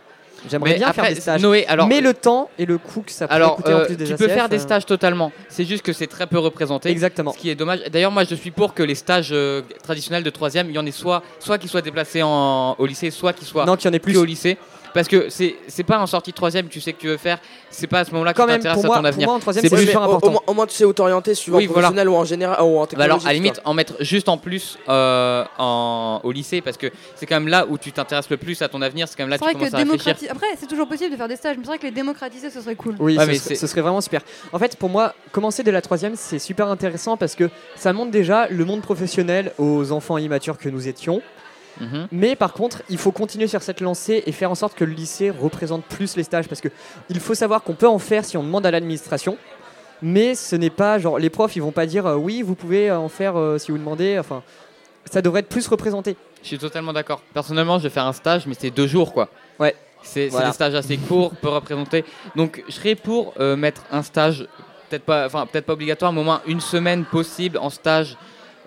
J'aimerais 0.50 0.75
bien 0.75 0.88
après, 0.88 1.03
faire 1.03 1.15
des 1.15 1.21
stages. 1.21 1.41
Noé, 1.41 1.65
alors. 1.68 1.88
mais 1.88 2.01
le 2.01 2.13
temps 2.13 2.50
et 2.57 2.65
le 2.65 2.77
coût 2.77 3.01
que 3.01 3.12
ça 3.12 3.27
peut 3.27 3.33
alors, 3.33 3.56
coûter 3.56 3.74
en 3.74 3.80
euh, 3.80 3.85
plus 3.85 3.95
des 3.95 4.06
tu 4.06 4.15
peux 4.15 4.27
faire 4.27 4.50
des 4.50 4.57
euh, 4.57 4.59
stages 4.59 4.85
totalement. 4.85 5.31
C'est 5.50 5.65
juste 5.65 5.83
que 5.83 5.94
c'est 5.94 6.07
très 6.07 6.27
peu 6.27 6.38
représenté. 6.38 6.89
Exactement. 6.89 7.31
Ce 7.31 7.38
qui 7.38 7.50
est 7.50 7.56
dommage. 7.56 7.80
D'ailleurs, 7.91 8.12
moi, 8.12 8.24
je 8.24 8.35
suis 8.35 8.51
pour 8.51 8.74
que 8.74 8.83
les 8.83 8.95
stages 8.95 9.30
euh, 9.31 9.62
traditionnels 9.83 10.24
de 10.24 10.29
troisième, 10.29 10.69
il 10.69 10.75
y 10.75 10.79
en 10.79 10.86
ait 10.86 10.91
soit, 10.91 11.24
soit 11.39 11.57
qui 11.57 11.68
soient 11.68 11.81
déplacés 11.81 12.21
en, 12.24 12.75
au 12.77 12.86
lycée, 12.86 13.12
soit 13.12 13.33
qui 13.33 13.45
soient 13.45 13.65
Non, 13.65 13.75
qu'il 13.75 13.89
y 13.89 13.89
en 13.89 13.94
ait 13.94 14.00
plus 14.00 14.13
plus. 14.13 14.19
au 14.19 14.25
lycée. 14.25 14.57
Parce 14.94 15.07
que 15.07 15.30
c'est 15.30 15.56
c'est 15.68 15.84
pas 15.84 16.00
en 16.00 16.06
sortie 16.07 16.31
de 16.31 16.36
troisième 16.36 16.68
que 16.68 16.72
tu 16.74 16.80
sais 16.81 16.94
que 16.94 17.00
tu 17.00 17.07
veux 17.07 17.18
faire. 17.18 17.40
C'est 17.69 17.88
pas 17.88 18.00
à 18.01 18.06
ce 18.06 18.12
moment-là 18.12 18.34
que 18.34 18.42
tu 18.42 18.48
t'intéresses 18.48 18.80
à 18.80 18.81
ton 18.81 18.88
pour 18.94 19.06
avenir. 19.06 19.28
moi, 19.28 19.36
en 19.36 19.40
troisième, 19.40 19.63
C'est 19.63 19.69
plus 19.69 19.81
mais 19.81 19.86
super 19.88 20.01
au, 20.01 20.06
au 20.06 20.07
important. 20.10 20.31
moins- 20.31 20.42
au 20.48 20.54
moins, 20.54 20.68
tu 20.68 20.75
sais 20.75 20.86
où 20.86 20.94
t'orienter, 20.94 21.34
suivant 21.34 21.57
Oui, 21.57 21.66
voilà. 21.66 21.88
professionnel 21.90 22.10
ou 22.10 22.16
en 22.16 22.24
général 22.25 22.62
ou 22.62 22.78
en 22.78 22.81
Bah 22.81 22.88
technologie. 22.88 23.12
alors, 23.16 23.25
à 23.25 23.30
la 23.30 23.34
limite, 23.34 23.60
en 23.66 23.74
mettre 23.74 23.95
juste 24.01 24.30
en 24.30 24.38
plus 24.38 24.78
euh, 24.90 25.44
en, 25.57 26.22
au 26.24 26.31
lyée, 26.31 26.62
parce 26.63 26.78
que 26.78 26.88
c'est 27.16 27.25
quand 27.25 27.36
même 27.36 27.48
là 27.48 27.66
où 27.68 27.78
tu 27.78 27.92
t'intéresses 27.92 28.30
le 28.30 28.38
plus 28.38 28.62
à 28.62 28.68
ton 28.69 28.81
avenir. 28.81 29.07
C'est 29.07 29.16
quand 29.18 29.24
même 29.24 29.30
là 29.31 29.38
que 29.38 29.42
tu 29.42 29.45
vrai 29.45 29.54
que 29.54 29.57
commences 29.60 29.74
à 29.74 29.78
réfléchir. 29.78 29.98
démocratiser. 30.16 30.30
Après, 30.31 30.48
c'est 30.60 30.68
toujours 30.68 30.88
possible 30.88 31.12
de 31.12 31.16
faire 31.18 31.28
des 31.28 31.36
stages, 31.36 31.56
mais 31.57 31.63
c'est 31.63 31.69
vrai 31.69 31.78
que 31.80 31.84
les 31.86 31.92
démocratiser, 31.92 32.50
ce 32.51 32.62
serait 32.62 32.75
cool. 32.75 32.96
Oui, 33.00 33.18
Ouais, 33.18 33.25
mais 33.25 33.36
ce 33.36 33.68
serait 33.68 33.81
vraiment 33.81 34.01
super. 34.01 34.22
En 34.51 34.60
fait, 34.60 34.75
pour 34.78 34.89
moi, 34.89 35.13
commencer 35.31 35.63
dès 35.63 35.72
la 35.72 35.81
troisième, 35.81 36.16
c'est 36.16 36.39
super 36.39 36.68
intéressant 36.68 37.18
parce 37.18 37.34
que 37.36 37.50
ça 37.75 37.94
montre 37.94 38.12
déjà 38.12 38.48
le 38.50 38.63
monde 38.66 38.81
professionnel 38.81 39.51
aux 39.57 39.92
enfants 39.92 40.18
immatures 40.18 40.57
que 40.57 40.69
nous 40.69 40.88
étions. 40.88 41.22
Mhm. 41.81 42.08
Mais 42.12 42.36
par 42.36 42.54
contre, 42.54 42.81
il 42.90 42.98
faut 42.98 43.12
continuer 43.12 43.48
sur 43.48 43.62
cette 43.62 43.81
lancée 43.81 44.24
et 44.25 44.31
faire 44.31 44.52
en 44.52 44.56
sorte 44.56 44.75
que 44.75 44.84
le 44.84 44.94
lycée 44.94 45.30
représente 45.31 45.84
plus 45.86 46.16
les 46.16 46.24
stages 46.24 46.48
parce 46.48 46.62
que 46.62 46.70
il 47.10 47.20
faut 47.20 47.34
savoir 47.36 47.64
qu'on 47.64 47.74
peut 47.74 47.88
en 47.88 48.00
faire 48.00 48.25
si 48.25 48.38
on 48.38 48.44
demande 48.44 48.66
à 48.66 48.72
l'administration. 48.72 49.38
Mais 50.02 50.36
ce 50.36 50.56
n'est 50.56 50.70
pas 50.70 51.00
genre 51.00 51.18
les 51.18 51.30
profs, 51.30 51.56
ils 51.56 51.62
vont 51.62 51.72
pas 51.72 51.86
dire 51.86 52.06
euh, 52.06 52.16
oui, 52.16 52.42
vous 52.42 52.56
pouvez 52.56 52.92
en 52.92 53.10
faire 53.10 53.38
euh, 53.38 53.58
si 53.58 53.72
vous 53.72 53.78
demandez. 53.78 54.18
Enfin, 54.20 54.44
ça 55.10 55.22
devrait 55.22 55.39
être 55.42 55.50
plus 55.50 55.68
représenté. 55.68 56.15
Je 56.42 56.48
suis 56.48 56.58
totalement 56.58 56.92
d'accord. 56.94 57.22
Personnellement, 57.34 57.77
je 57.80 57.84
vais 57.84 57.89
faire 57.89 58.06
un 58.06 58.13
stage, 58.13 58.46
mais 58.48 58.56
c'est 58.60 58.70
deux 58.70 58.88
jours, 58.88 59.13
quoi. 59.13 59.30
Ouais. 59.60 59.75
C'est 60.01 60.27
Voilà. 60.27 60.48
des 60.48 60.53
stages 60.53 60.75
assez 60.75 60.98
courts, 60.98 61.32
peu 61.42 61.48
représentés. 61.48 62.03
Donc, 62.36 62.62
je 62.68 62.74
serais 62.74 62.96
pour 62.96 63.34
euh, 63.39 63.56
mettre 63.56 63.84
un 63.89 64.03
stage, 64.03 64.46
peut-être 64.89 65.03
pas, 65.06 65.25
enfin, 65.25 65.46
peut-être 65.46 65.65
pas 65.65 65.72
obligatoire, 65.74 66.12
mais 66.12 66.20
au 66.20 66.25
moins 66.25 66.42
une 66.46 66.60
semaine 66.60 67.06
possible 67.06 67.58
en 67.58 67.70
stage. 67.70 68.18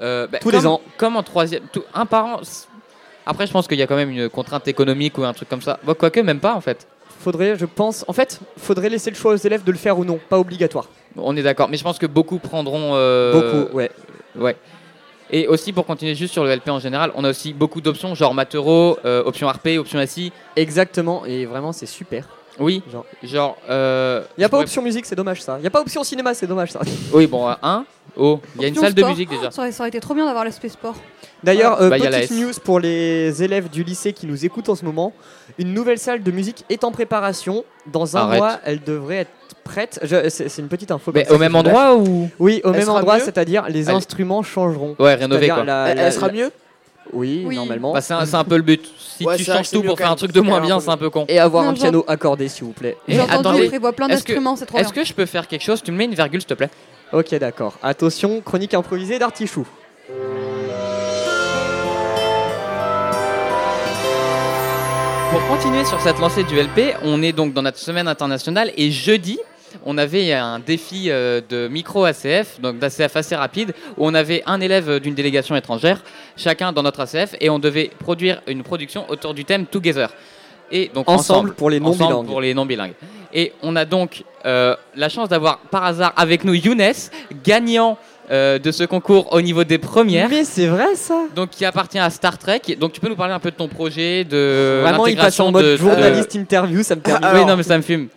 euh, 0.01 0.27
bah, 0.27 0.39
Tous 0.41 0.49
les 0.51 0.67
ans. 0.67 0.81
Comme 0.97 1.17
en 1.17 1.23
troisième, 1.23 1.65
tout- 1.71 1.85
un 1.93 2.07
par 2.07 2.25
an. 2.25 2.41
Après, 3.26 3.47
je 3.47 3.52
pense 3.52 3.66
qu'il 3.66 3.78
y 3.78 3.83
a 3.83 3.87
quand 3.87 3.97
même 3.97 4.11
une 4.11 4.28
contrainte 4.28 4.66
économique 4.68 5.18
ou 5.18 5.25
un 5.25 5.33
truc 5.33 5.49
comme 5.49 5.62
ça. 5.62 5.78
Bon, 5.85 5.95
quoique, 5.95 6.21
même 6.21 6.38
pas 6.40 6.54
en 6.54 6.61
fait. 6.61 6.87
Faudrait, 7.18 7.56
je 7.59 7.66
pense, 7.66 8.04
en 8.06 8.12
fait, 8.12 8.40
faudrait 8.56 8.88
laisser 8.88 9.11
le 9.11 9.16
choix 9.16 9.33
aux 9.33 9.37
élèves 9.37 9.64
de 9.64 9.73
le 9.73 9.78
faire 9.78 9.99
ou 9.99 10.04
non, 10.04 10.18
pas 10.28 10.38
obligatoire. 10.38 10.87
On 11.16 11.37
est 11.37 11.42
d'accord, 11.42 11.68
mais 11.68 11.76
je 11.76 11.83
pense 11.83 11.99
que 11.99 12.06
beaucoup 12.06 12.38
prendront. 12.38 12.92
euh, 12.95 13.33
Beaucoup, 13.64 13.76
ouais. 13.76 13.90
Ouais. 14.38 14.56
Et 15.30 15.49
aussi 15.49 15.73
pour 15.73 15.87
continuer 15.87 16.14
juste 16.14 16.33
sur 16.35 16.45
le 16.45 16.54
LP 16.54 16.68
en 16.68 16.78
général, 16.78 17.11
on 17.16 17.25
a 17.25 17.30
aussi 17.30 17.52
beaucoup 17.52 17.80
d'options, 17.80 18.14
genre 18.14 18.33
Matero, 18.33 18.97
euh, 19.04 19.25
option 19.25 19.49
RP, 19.49 19.71
option 19.78 19.99
SI. 20.06 20.30
Exactement, 20.54 21.25
et 21.26 21.47
vraiment, 21.47 21.73
c'est 21.73 21.87
super. 21.87 22.28
Oui, 22.61 22.83
Genre, 22.90 23.04
genre. 23.25 23.56
Euh, 23.68 24.23
il 24.38 24.42
y 24.42 24.45
a 24.45 24.49
pas 24.49 24.59
option 24.61 24.83
musique, 24.83 25.04
c'est 25.04 25.16
dommage 25.16 25.42
ça. 25.42 25.56
Il 25.59 25.64
y 25.64 25.66
a 25.66 25.71
pas 25.71 25.80
option 25.80 26.04
cinéma, 26.04 26.33
c'est 26.33 26.47
dommage 26.47 26.71
ça. 26.71 26.80
Oui, 27.12 27.26
bon, 27.26 27.49
euh, 27.49 27.54
un. 27.62 27.85
Oh, 28.17 28.41
il 28.57 28.63
y 28.63 28.65
a 28.65 28.69
une 28.69 28.75
salle 28.75 28.95
de 28.95 29.03
musique 29.05 29.29
déjà. 29.29 29.51
Ça 29.51 29.63
aurait, 29.63 29.73
ça 29.73 29.83
aurait 29.83 29.89
été 29.91 30.01
trop 30.01 30.15
bien 30.15 30.25
d'avoir 30.25 30.45
l'aspect 30.45 30.69
sport. 30.71 30.95
D'ailleurs, 31.45 31.81
euh, 31.83 31.91
Bah, 31.91 31.99
y 31.99 32.07
a 32.07 32.11
la 32.11 32.21
petite 32.21 32.33
S. 32.33 32.39
news 32.39 32.53
pour 32.65 32.81
les 32.81 33.43
élèves 33.43 33.69
du 33.69 33.85
lycée 33.85 34.13
qui 34.13 34.27
nous 34.27 34.45
écoutent 34.47 34.69
en 34.71 34.75
ce 34.75 34.85
moment. 34.85 35.13
Une 35.59 35.75
nouvelle 35.75 35.99
salle 35.99 36.23
de 36.23 36.31
musique 36.31 36.65
est 36.71 36.83
en 36.85 36.91
préparation. 36.93 37.65
Dans 37.87 38.17
un 38.17 38.21
Arrête. 38.23 38.39
mois, 38.39 38.59
elle 38.65 38.83
devrait 38.83 39.17
être 39.19 39.31
prête. 39.65 40.01
Je- 40.03 40.29
C'est 40.31 40.49
c'est 40.49 40.63
une 40.63 40.69
petite 40.69 40.91
info. 40.91 41.13
Mais 41.15 41.25
ça 41.25 41.33
au 41.33 41.35
que 41.35 41.41
même 41.41 41.53
je 41.53 41.57
vous 41.59 41.63
lâche. 41.65 41.75
endroit 41.77 41.97
ou 41.97 42.31
Oui, 42.39 42.61
au 42.65 42.69
Elle 42.71 42.77
même 42.79 42.83
sera 42.87 42.99
endroit, 42.99 43.19
mieux 43.19 43.25
c'est-à-dire 43.25 43.67
les 43.69 43.89
Allez. 43.89 43.97
instruments 43.99 44.43
changeront. 44.43 44.97
Ouais, 44.99 45.15
rénové 45.15 45.47
C'est-à-dire 45.47 45.55
quoi. 45.57 45.65
la- 45.65 45.89
Elle, 45.91 45.97
la- 45.99 46.03
elle 46.05 46.13
sera 46.13 46.31
mieux 46.33 46.51
Oui, 47.13 47.45
Oui. 47.47 47.55
normalement. 47.55 47.93
Bah, 47.93 48.01
c'est 48.01 48.15
un, 48.15 48.25
c'est 48.27 48.35
un 48.35 48.43
peu 48.43 48.57
le 48.57 48.63
but. 48.63 48.85
Si 48.99 49.25
Ouais, 49.25 49.37
tu 49.37 49.45
c'est 49.45 49.51
vrai 49.53 49.59
changes 49.59 49.67
c'est 49.69 49.77
tout 49.77 49.83
mieux 49.83 49.89
pour 49.89 49.97
quand 49.99 50.05
faire 50.05 50.11
un 50.13 50.17
truc 50.17 50.33
de 50.33 50.41
moins 50.41 50.61
bien, 50.61 50.81
c'est 50.81 50.89
un 50.91 50.97
peu 50.97 51.09
con. 51.11 51.25
Et 51.29 51.39
avoir 51.39 51.63
Non, 51.63 51.71
un 51.71 51.75
piano 51.75 52.05
accordé, 52.09 52.49
s'il 52.49 52.65
vous 52.65 52.73
plaît. 52.73 52.97
Et 53.07 53.15
J'ai 53.15 53.21
entendu, 53.21 53.39
attendez, 53.39 53.63
il 53.65 53.69
prévoit 53.69 53.93
plein 53.93 54.09
est-ce 54.09 54.25
que- 54.25 54.29
d'instruments, 54.33 54.57
c'est 54.57 54.67
trop 54.67 54.79
Est-ce 54.79 54.93
bien. 54.93 55.03
que 55.03 55.09
je 55.09 55.15
peux 55.15 55.27
faire 55.27 55.47
quelque 55.47 55.63
chose? 55.63 55.81
Tu 55.85 55.93
me 55.93 55.97
mets 55.99 56.07
une 56.07 56.15
virgule, 56.15 56.41
s'il 56.41 56.49
te 56.49 56.55
plaît 56.55 56.71
Ok, 57.13 57.35
d'accord. 57.37 57.79
Attention, 57.83 58.41
chronique 58.41 58.75
improvisée 58.75 59.19
d'Artichou. 59.19 59.67
Pour 65.31 65.47
continuer 65.49 65.85
sur 65.85 66.01
cette 66.01 66.19
lancée 66.19 66.43
du 66.43 66.57
LP, 66.59 66.97
on 67.05 67.23
est 67.23 67.33
donc 67.33 67.53
dans 67.53 67.63
notre 67.63 67.79
semaine 67.79 68.09
internationale 68.09 68.73
et 68.77 68.91
jeudi, 68.91 69.39
on 69.85 69.99
avait 69.99 70.33
un 70.33 70.59
défi 70.59 71.11
euh, 71.11 71.41
de 71.49 71.69
micro 71.69 72.05
ACF, 72.05 72.61
donc 72.61 72.79
d'ACF 72.79 73.15
assez 73.15 73.37
rapide, 73.37 73.73
où 73.97 74.07
on 74.07 74.15
avait 74.15 74.43
un 74.47 74.61
élève 74.61 74.99
d'une 74.99 75.15
délégation 75.15 75.55
étrangère, 75.55 76.03
chacun 76.37 76.73
dans 76.73 76.83
notre 76.83 77.01
ACF, 77.01 77.37
et 77.41 77.51
on 77.51 77.59
devait 77.59 77.91
produire 77.99 78.43
une 78.49 78.63
production 78.63 79.09
autour 79.09 79.35
du 79.35 79.45
thème 79.45 79.67
Together. 79.67 80.09
Et 80.73 80.91
donc 80.93 81.09
Ensemble 81.09 81.55
pour 81.55 81.71
les 81.71 81.79
non 81.79 81.91
ensemble 81.91 82.27
pour 82.27 82.41
les 82.41 82.53
non 82.53 82.67
bilingues. 82.67 82.95
Et 83.38 83.52
on 83.62 83.76
a 83.76 83.85
donc 83.85 84.25
euh, 84.47 84.75
la 84.95 85.09
chance 85.11 85.28
d'avoir 85.28 85.59
par 85.59 85.85
hasard 85.85 86.12
avec 86.16 86.43
nous 86.43 86.55
Younes, 86.55 86.83
gagnant 87.45 87.99
euh, 88.31 88.59
de 88.59 88.71
ce 88.73 88.83
concours 88.85 89.33
au 89.35 89.40
niveau 89.43 89.62
des 89.62 89.76
premières. 89.78 90.28
Mais 90.31 90.43
c'est 90.45 90.66
vrai 90.66 90.95
ça 90.95 91.21
Donc 91.35 91.50
qui 91.50 91.64
appartient 91.66 91.99
à 91.99 92.09
Star 92.11 92.38
Trek. 92.38 92.62
Donc 92.81 92.93
tu 92.93 93.00
peux 93.00 93.09
nous 93.09 93.14
parler 93.16 93.35
un 93.35 93.38
peu 93.38 93.50
de 93.50 93.57
ton 93.57 93.69
projet, 93.69 94.25
de 94.25 94.81
Vraiment, 94.83 95.07
il 95.07 95.16
passe 95.16 95.38
en 95.38 95.50
l'intégration 95.50 95.52
mode 95.52 95.64
de- 95.64 95.76
journaliste 95.76 96.35
interview, 96.35 96.83
ça 96.83 96.97
me 96.97 97.02
termine. 97.02 97.25
Ah, 97.25 97.33
Oui, 97.35 97.45
non 97.45 97.57
mais 97.57 97.62
ça 97.62 97.76
me 97.76 97.83
fume. 97.83 98.09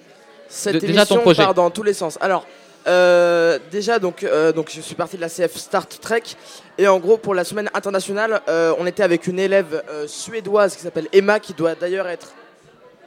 Cette 0.48 0.76
De- 0.76 0.80
déjà 0.80 1.06
ton 1.06 1.16
émission 1.16 1.22
projet. 1.22 1.44
part 1.44 1.54
dans 1.54 1.70
tous 1.70 1.84
les 1.84 1.94
sens. 1.94 2.18
Alors, 2.22 2.48
euh, 2.88 3.60
déjà, 3.72 4.00
donc, 4.00 4.24
euh, 4.24 4.52
donc, 4.54 4.72
je 4.74 4.82
suis 4.82 4.96
parti 4.96 5.16
de 5.18 5.22
la 5.22 5.28
CF 5.30 5.54
Star 5.58 5.86
Trek. 5.88 6.24
Et 6.78 6.88
en 6.88 6.98
gros, 6.98 7.18
pour 7.18 7.36
la 7.36 7.44
semaine 7.44 7.70
internationale, 7.76 8.42
euh, 8.50 8.74
on 8.80 8.88
était 8.88 9.04
avec 9.04 9.28
une 9.28 9.38
élève 9.38 9.84
euh, 9.92 10.08
suédoise 10.08 10.76
qui 10.76 10.82
s'appelle 10.82 11.08
Emma, 11.14 11.40
qui 11.40 11.54
doit 11.54 11.76
d'ailleurs 11.76 12.08
être 12.08 12.28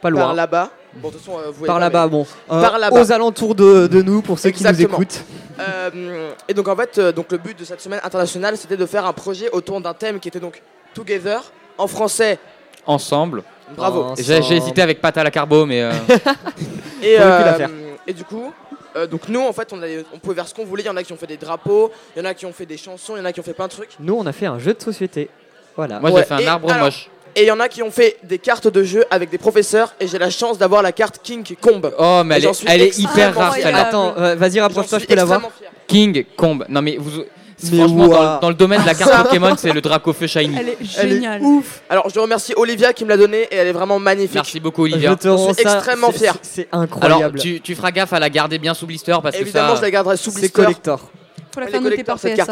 Pas 0.01 0.03
par 0.03 0.11
loin. 0.13 0.35
là-bas. 0.35 0.71
Bon, 0.97 1.09
de 1.09 1.15
toute 1.15 1.23
façon, 1.25 1.39
vous 1.47 1.53
voyez 1.53 1.67
Par 1.67 1.79
là-bas, 1.79 2.07
bon. 2.09 2.27
Euh, 2.51 2.61
Par 2.63 2.79
là-bas. 2.79 3.01
Aux 3.01 3.13
alentours 3.13 3.55
de, 3.55 3.87
de 3.87 4.03
nous, 4.03 4.21
pour 4.23 4.39
ceux 4.39 4.51
qui 4.51 4.63
nous 4.63 4.83
écoutent. 4.83 5.25
Euh, 5.59 6.31
et 6.49 6.55
donc, 6.55 6.69
en 6.69 6.77
fait, 6.77 6.99
euh, 6.99 7.13
donc, 7.13 7.33
le 7.33 7.39
but 7.39 7.59
de 7.59 7.65
cette 7.65 7.81
semaine 7.81 8.01
internationale, 8.03 8.57
c'était 8.57 8.77
de 8.77 8.87
faire 8.87 9.07
un 9.07 9.13
projet 9.13 9.49
autour 9.51 9.81
d'un 9.81 9.95
thème 9.95 10.21
qui 10.21 10.29
était 10.29 10.41
donc 10.41 10.63
Together. 10.95 11.41
En 11.79 11.87
français, 11.87 12.39
Ensemble. 12.87 13.43
bravo. 13.77 14.03
Ensemble. 14.03 14.23
J'ai 14.23 14.43
j'ai 14.43 14.57
hésité 14.57 14.83
avec 14.83 15.01
pâte 15.01 15.17
à 15.17 15.25
la 15.25 15.31
carbo, 15.31 15.65
mais 15.65 15.83
euh, 15.83 15.93
Et, 17.03 17.17
euh, 17.19 17.67
du 18.15 18.25
coup, 18.25 18.53
euh, 18.97 19.07
donc 19.07 19.29
nous 19.29 19.41
en 19.41 19.53
fait, 19.55 19.73
on, 19.73 19.83
a- 19.83 19.87
on 20.13 20.19
pouvait 20.19 20.35
faire 20.35 20.47
ce 20.49 20.55
qu'on 20.55 20.65
voulait. 20.67 20.83
Il 20.83 20.87
y 20.87 20.91
en 20.91 20.97
a 20.97 21.03
qui 21.03 21.13
ont 21.13 21.17
fait 21.17 21.27
des 21.27 21.39
drapeaux, 21.39 21.91
il 22.15 22.19
y 22.19 22.23
en 22.23 22.29
a 22.29 22.35
qui 22.35 22.45
ont 22.45 22.53
fait 22.53 22.67
des 22.67 22.77
chansons, 22.77 23.15
il 23.17 23.21
y 23.21 23.23
en 23.23 23.25
a 23.25 23.33
qui 23.33 23.41
ont 23.41 23.45
fait 23.45 23.55
plein 23.55 23.67
de 23.67 23.73
trucs. 23.73 23.91
Nous, 23.99 24.15
on 24.15 24.27
a 24.27 24.33
fait 24.33 24.47
un 24.47 24.59
jeu 24.59 24.75
de 24.75 24.83
société. 24.83 25.31
Voilà. 25.77 25.99
moi 26.01 26.11
Ouais, 26.11 26.21
j'ai 26.21 26.27
fait 26.27 26.35
un 26.35 26.39
et 26.39 26.47
arbre 26.47 26.71
alors- 26.71 26.85
moche. 26.87 27.09
Et 27.35 27.43
il 27.43 27.47
y 27.47 27.51
en 27.51 27.61
a 27.61 27.69
qui 27.69 27.83
ont 27.83 27.91
fait 27.91 28.17
des 28.25 28.39
cartes 28.39 28.69
de 28.69 28.83
jeu 28.85 29.05
avec 29.11 29.31
des 29.31 29.39
professeurs. 29.39 29.95
Et 30.01 30.07
j'ai 30.07 30.19
la 30.19 30.31
chance 30.31 30.59
d'avoir 30.59 30.83
la 30.83 30.93
carte 30.93 31.21
King 31.23 31.45
Comb. 31.61 31.91
Oh 31.99 32.23
mais 32.25 32.37
elle 32.37 32.45
est, 32.47 32.53
suis 32.53 32.67
elle 32.69 32.83
est 32.83 32.99
hyper 32.99 33.35
rare 33.35 33.55
fière. 33.55 33.67
celle-là. 33.67 33.87
Attends, 33.89 34.15
euh, 34.19 34.35
vas-y, 34.35 34.61
rapproche-toi, 34.61 34.99
je 34.99 35.07
peux 35.07 35.15
extrêmement 35.15 35.51
fier. 35.59 35.71
King 35.87 36.25
Combe. 36.37 36.67
Non 36.69 36.83
mais 36.83 36.97
vous, 36.99 37.23
Mais 37.71 37.79
franchement 37.79 38.39
dans, 38.41 38.49
le 38.49 38.55
domaine 38.55 38.83
de 38.83 38.87
la 38.87 38.95
carte 38.95 39.25
Pokémon, 39.25 39.55
c'est 39.57 39.73
le 39.73 39.81
Dracofeu 39.81 40.27
Shiny. 40.27 40.57
Elle 40.59 40.69
est 40.71 40.79
Elle 40.99 41.07
est 41.07 41.15
géniale. 41.15 41.43
ouf. 41.43 41.81
Alors 41.89 42.11
je 42.11 42.19
remercie 42.21 42.53
Olivia 42.57 42.93
qui 42.93 43.05
me 43.05 43.11
l'a 43.11 43.17
donné 43.17 43.43
et 43.51 43.55
elle 43.57 43.69
est 43.69 43.73
vraiment 43.73 43.99
magnifique. 43.99 44.35
Merci 44.35 44.61
beaucoup 44.61 44.87
Je 44.87 44.93
Olivia. 44.93 45.17
te 45.17 45.29
rends 45.29 45.55
suis 45.55 45.63
ça. 45.65 45.75
extrêmement 45.77 46.11
c'est- 46.13 46.19
fier. 46.19 46.35
C'est 46.43 46.55
c'est 46.63 46.69
Alors 46.73 46.83
incroyable. 46.85 47.39
tu, 47.39 47.61
tu 47.61 47.75
feras 47.75 47.91
gaffe 47.93 48.13
à 48.13 48.19
la 48.21 48.29
garder 48.31 48.59
bien 48.59 48.75
sous 48.75 48.87
blister 48.87 49.17
parce 49.23 49.37
Évidemment, 49.37 49.69
que 49.69 49.75
je 49.77 49.81
ça. 49.81 49.87
la 49.87 49.91
garderai 49.91 50.17
sous 50.17 50.31
C'est 50.31 50.41
blister. 50.41 50.53
collector. 50.63 51.11
Faut 51.55 51.61
la 51.61 51.67
faire 51.69 51.81
noter 51.81 51.91
collector, 52.03 52.15
par 52.15 52.21
cette 52.21 52.37
carte. 52.37 52.51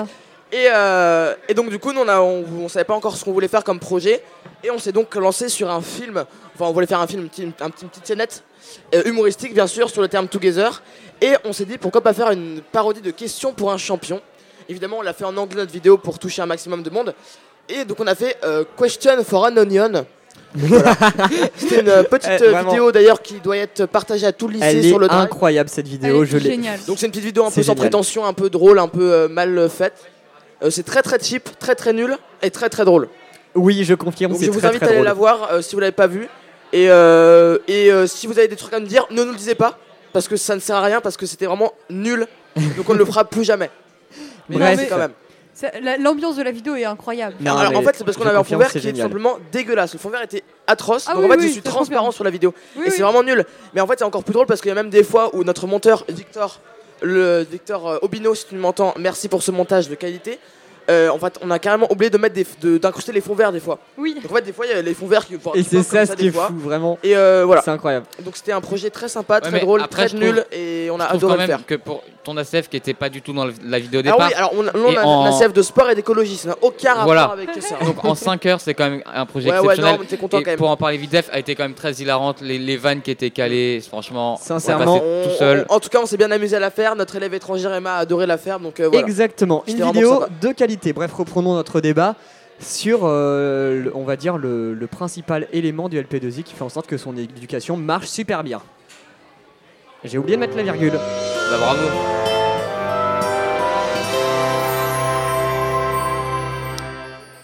Et, 0.53 0.67
euh, 0.73 1.35
et 1.49 1.55
donc 1.55 1.71
du 1.71 1.79
coup, 1.79 1.93
nous, 1.93 2.01
on, 2.01 2.09
a, 2.09 2.21
on, 2.21 2.45
on 2.65 2.69
savait 2.69 2.85
pas 2.85 2.95
encore 2.95 3.17
ce 3.17 3.25
qu'on 3.25 3.33
voulait 3.33 3.49
faire 3.49 3.63
comme 3.65 3.79
projet. 3.79 4.23
Et 4.65 4.71
on 4.71 4.79
s'est 4.79 4.93
donc 4.93 5.15
lancé 5.15 5.49
sur 5.49 5.71
un 5.71 5.81
film. 5.81 6.25
Enfin, 6.55 6.67
on 6.69 6.73
voulait 6.73 6.87
faire 6.87 7.01
un 7.01 7.07
film, 7.07 7.25
un 7.25 7.29
petit, 7.29 7.43
un 7.61 7.71
petit- 7.71 7.83
une 7.85 7.89
petite 7.89 8.07
scénette 8.07 8.43
euh, 8.95 9.03
humoristique, 9.05 9.55
bien 9.55 9.67
sûr, 9.67 9.89
sur 9.91 10.03
le 10.03 10.09
terme 10.09 10.29
Together. 10.29 10.83
Et 11.23 11.33
on 11.45 11.53
s'est 11.53 11.65
dit, 11.65 11.79
pourquoi 11.79 12.01
pas 12.03 12.13
faire 12.13 12.31
une 12.31 12.61
parodie 12.73 13.01
de 13.01 13.11
questions 13.11 13.53
pour 13.53 13.71
un 13.73 13.79
champion. 13.79 14.21
Évidemment, 14.69 14.99
on 14.99 15.03
l'a 15.03 15.13
fait 15.13 15.25
en 15.25 15.37
anglais 15.37 15.61
notre 15.61 15.73
vidéo 15.73 15.97
pour 15.99 16.19
toucher 16.19 16.43
un 16.43 16.47
maximum 16.47 16.83
de 16.83 16.91
monde. 16.91 17.15
Et 17.69 17.85
donc 17.85 17.99
on 18.01 18.07
a 18.07 18.15
fait 18.15 18.37
euh, 18.45 18.65
Question 18.77 19.23
for 19.25 19.45
an 19.45 19.57
Onion. 19.57 20.05
Voilà. 20.55 20.95
C'était 21.57 21.81
une 21.81 21.89
euh, 21.89 22.03
petite 22.03 22.31
Eh, 22.41 22.43
euh, 22.43 22.63
vidéo 22.63 22.91
d'ailleurs 22.91 23.23
qui 23.23 23.35
doit 23.35 23.57
être 23.57 23.87
partagée 23.87 24.27
à 24.27 24.33
tout 24.33 24.49
le 24.49 24.55
lycée 24.55 24.67
Elle 24.67 24.85
sur 24.85 24.97
est 24.97 25.01
le 25.01 25.07
drive. 25.09 25.21
incroyable 25.23 25.69
cette 25.71 25.87
Elle 25.87 25.93
vidéo. 25.93 26.23
est 26.25 26.27
Je 26.27 26.37
l'ai. 26.39 26.57
Donc 26.89 26.99
c'est 26.99 27.07
une 27.07 27.13
petite 27.13 27.25
vidéo 27.27 27.45
un 27.45 27.51
peu 27.51 27.63
sans 27.63 27.73
génial. 27.75 27.77
prétention, 27.77 28.25
un 28.25 28.33
peu 28.33 28.51
drôle, 28.51 28.79
un 28.81 28.89
peu 28.89 29.13
euh, 29.13 29.29
mal 29.29 29.69
faite. 29.71 29.95
Euh, 30.63 30.71
c'est 30.71 30.83
très 30.83 31.03
très 31.03 31.19
cheap, 31.19 31.49
très 31.59 31.75
très 31.75 31.93
nul 31.93 32.17
et 32.43 32.51
très 32.51 32.69
très 32.69 32.85
drôle. 32.85 33.09
Oui, 33.55 33.85
je 33.85 33.95
confirme. 33.95 34.33
Donc 34.33 34.43
je 34.43 34.51
vous 34.51 34.61
très 34.61 34.69
invite 34.69 34.81
très 34.81 34.87
à 34.87 34.91
aller 34.91 34.99
drôle. 34.99 35.07
la 35.07 35.15
voir 35.15 35.53
euh, 35.53 35.63
si 35.63 35.75
vous 35.75 35.81
l'avez 35.81 35.93
pas 35.93 36.07
vue. 36.07 36.29
Et, 36.73 36.89
euh, 36.89 37.59
et 37.67 37.91
euh, 37.91 38.07
si 38.07 38.27
vous 38.27 38.39
avez 38.39 38.49
des 38.49 38.57
trucs 38.57 38.73
à 38.73 38.79
nous 38.79 38.87
dire, 38.87 39.07
ne 39.11 39.25
nous 39.25 39.33
le 39.33 39.37
disiez 39.37 39.57
pas 39.57 39.77
parce 40.13 40.29
que 40.29 40.37
ça 40.37 40.55
ne 40.55 40.61
sert 40.61 40.77
à 40.77 40.83
rien 40.83 41.01
parce 41.01 41.17
que 41.17 41.27
c'était 41.27 41.47
vraiment 41.47 41.73
nul. 41.89 42.27
Donc 42.77 42.89
on 42.89 42.95
ne 42.95 42.99
le 42.99 43.05
fera 43.05 43.25
plus 43.25 43.45
jamais. 43.45 43.71
Mais 44.49 44.57
Bref. 44.57 44.89
quand 44.89 44.99
même. 44.99 45.13
L'ambiance 45.99 46.37
de 46.37 46.43
la 46.43 46.53
vidéo 46.53 46.75
est 46.75 46.85
incroyable. 46.85 47.37
Non, 47.41 47.57
Alors 47.57 47.77
en 47.77 47.83
fait 47.83 47.95
c'est 47.95 48.05
parce 48.05 48.17
qu'on 48.17 48.25
avait 48.25 48.39
un 48.39 48.45
fond 48.45 48.57
vert 48.57 48.71
qui 48.71 48.79
est 48.79 48.93
tout 48.93 48.99
simplement 48.99 49.39
dégueulasse. 49.53 49.93
Le 49.93 49.99
fond 49.99 50.09
vert 50.09 50.23
était 50.23 50.43
atroce. 50.67 51.07
Ah 51.07 51.15
donc 51.15 51.25
oui, 51.25 51.27
en 51.27 51.33
fait 51.33 51.41
oui, 51.41 51.49
je 51.49 51.53
suis 51.53 51.63
transparent 51.63 52.07
confirme. 52.07 52.15
sur 52.15 52.25
la 52.25 52.31
vidéo. 52.31 52.55
Oui, 52.77 52.83
et 52.83 52.89
oui. 52.89 52.95
c'est 52.97 53.03
vraiment 53.03 53.23
nul. 53.23 53.45
Mais 53.75 53.81
en 53.81 53.87
fait 53.87 53.99
c'est 53.99 54.05
encore 54.05 54.25
plus 54.25 54.33
drôle 54.33 54.47
parce 54.47 54.61
qu'il 54.61 54.69
y 54.69 54.73
a 54.73 54.75
même 54.75 54.91
des 54.91 55.05
fois 55.05 55.35
où 55.35 55.45
notre 55.45 55.67
monteur 55.67 56.05
Victor, 56.09 56.61
le 57.03 57.47
Victor 57.51 57.89
euh, 57.89 57.99
Obino 58.03 58.35
si 58.35 58.47
tu 58.47 58.55
m'entends, 58.55 58.95
merci 58.99 59.29
pour 59.29 59.43
ce 59.43 59.51
montage 59.51 59.89
de 59.89 59.95
qualité. 59.95 60.39
Euh, 60.89 61.09
en 61.11 61.19
fait 61.19 61.39
on 61.43 61.51
a 61.51 61.59
carrément 61.59 61.91
oublié 61.91 62.11
de 62.11 62.19
mettre 62.19 62.35
des, 62.35 62.47
de- 62.63 62.79
d'incruster 62.79 63.13
les 63.13 63.21
fonds 63.21 63.35
verts 63.35 63.53
des 63.53 63.61
fois. 63.61 63.79
Oui. 63.99 64.15
Donc 64.23 64.31
en 64.31 64.35
fait 64.37 64.43
des 64.43 64.53
fois 64.53 64.67
il 64.67 64.73
y 64.73 64.75
a 64.75 64.83
les 64.83 64.95
fonds 64.95 65.07
verts 65.07 65.27
qui 65.27 65.37
enfin, 65.37 65.51
Et 65.55 65.63
c'est 65.63 65.83
ça 65.83 65.99
comme 65.99 66.07
ce 66.07 66.13
qui 66.13 66.23
des 66.23 66.29
est 66.29 66.33
fois. 66.33 66.47
fou, 66.49 66.59
vraiment. 66.59 66.99
Et 67.03 67.17
euh, 67.17 67.45
voilà. 67.47 67.63
C'est 67.63 67.71
incroyable. 67.71 68.07
Donc 68.25 68.37
c'était 68.37 68.53
un 68.53 68.61
projet 68.61 68.91
très 68.91 69.09
sympa, 69.09 69.41
très 69.41 69.61
drôle, 69.61 69.83
après, 69.83 70.07
très 70.09 70.17
nul 70.19 70.37
trouve- 70.37 70.59
et 70.59 70.89
on 70.91 71.01
a 71.01 71.05
adoré 71.07 71.21
quand 71.21 71.29
le 71.33 71.39
même 71.39 71.47
faire. 71.59 71.67
que 71.67 71.75
pour 71.75 72.03
ton 72.23 72.37
ACF 72.37 72.69
qui 72.69 72.77
était 72.77 72.93
pas 72.95 73.09
du 73.09 73.23
tout 73.23 73.33
dans 73.33 73.47
le- 73.47 73.55
la 73.65 73.79
vidéo 73.79 74.01
au 74.01 74.03
Ah 74.07 74.11
départ. 74.13 74.29
oui, 74.29 74.35
alors 74.35 74.53
on 74.57 74.67
a, 74.67 74.73
nous, 74.75 74.85
on 74.85 74.97
a 74.97 75.05
en- 75.05 75.25
un 75.27 75.33
CF 75.39 75.53
de 75.53 75.63
sport 75.63 75.89
et 75.91 75.95
d'écologie, 75.95 76.37
ça 76.37 76.49
n'a 76.51 76.57
aucun 76.61 76.91
rapport 76.91 77.05
Voilà. 77.05 77.25
avec 77.25 77.51
ça. 77.63 77.77
Donc 77.85 78.05
en 78.05 78.15
5 78.15 78.45
heures, 78.47 78.61
c'est 78.61 78.75
quand 78.75 78.89
même 78.91 79.03
un 79.13 79.27
projet 79.27 79.49
Ouais, 79.51 79.59
ouais, 79.59 79.65
exceptionnel. 79.65 79.99
non, 80.01 80.07
t'es 80.07 80.17
content 80.17 80.39
Et 80.39 80.43
quand 80.43 80.51
même. 80.51 80.59
pour 80.59 80.71
en 80.71 80.77
parler 80.77 80.97
vite, 80.99 81.11
Def 81.13 81.29
a 81.33 81.39
été 81.39 81.55
quand 81.55 81.63
même 81.65 81.75
très 81.75 81.93
hilarante. 81.95 82.41
Les, 82.43 82.59
les 82.59 82.77
vannes 82.77 83.01
qui 83.01 83.11
étaient 83.11 83.31
calées, 83.31 83.81
franchement, 83.87 84.39
Sincèrement, 84.41 84.95
on 84.95 84.97
est 84.97 85.01
passé 85.01 85.31
tout 85.33 85.39
seul. 85.39 85.67
En 85.69 85.81
tout 85.81 85.89
cas, 85.89 85.99
on 86.03 86.07
s'est 86.07 86.17
bien 86.19 86.31
amusé 86.31 86.57
à 86.57 86.61
la 86.61 86.71
faire. 86.71 86.95
Notre 86.95 87.17
élève 87.17 87.33
étrangère 87.35 87.73
Emma 87.75 87.95
a 87.95 87.99
adoré 88.01 88.27
la 88.27 88.39
faire, 88.39 88.61
donc 88.61 88.81
euh, 88.81 88.89
voilà. 88.89 89.07
Exactement. 89.07 89.65
Une 89.67 89.83
vidéo 89.83 90.25
de 90.41 90.49
qualité. 90.53 90.70
Bref, 90.95 91.13
reprenons 91.13 91.55
notre 91.55 91.81
débat 91.81 92.17
sur, 92.61 93.01
euh, 93.05 93.85
le- 93.85 93.97
on 93.97 94.05
va 94.05 94.17
dire, 94.17 94.37
le, 94.37 94.75
le 94.75 94.87
principal 94.87 95.47
élément 95.53 95.89
du 95.89 95.99
LP2I 95.99 96.43
qui 96.43 96.55
fait 96.55 96.63
en 96.63 96.69
sorte 96.69 96.87
que 96.87 96.99
son 96.99 97.17
éducation 97.17 97.77
marche 97.77 98.07
super 98.09 98.45
bien. 98.45 98.61
J'ai 100.05 100.19
oublié 100.19 100.37
de 100.37 100.41
mettre 100.41 100.57
la 100.57 100.63
virgule. 100.63 100.93
Bah, 100.93 101.57
bravo. 101.59 101.81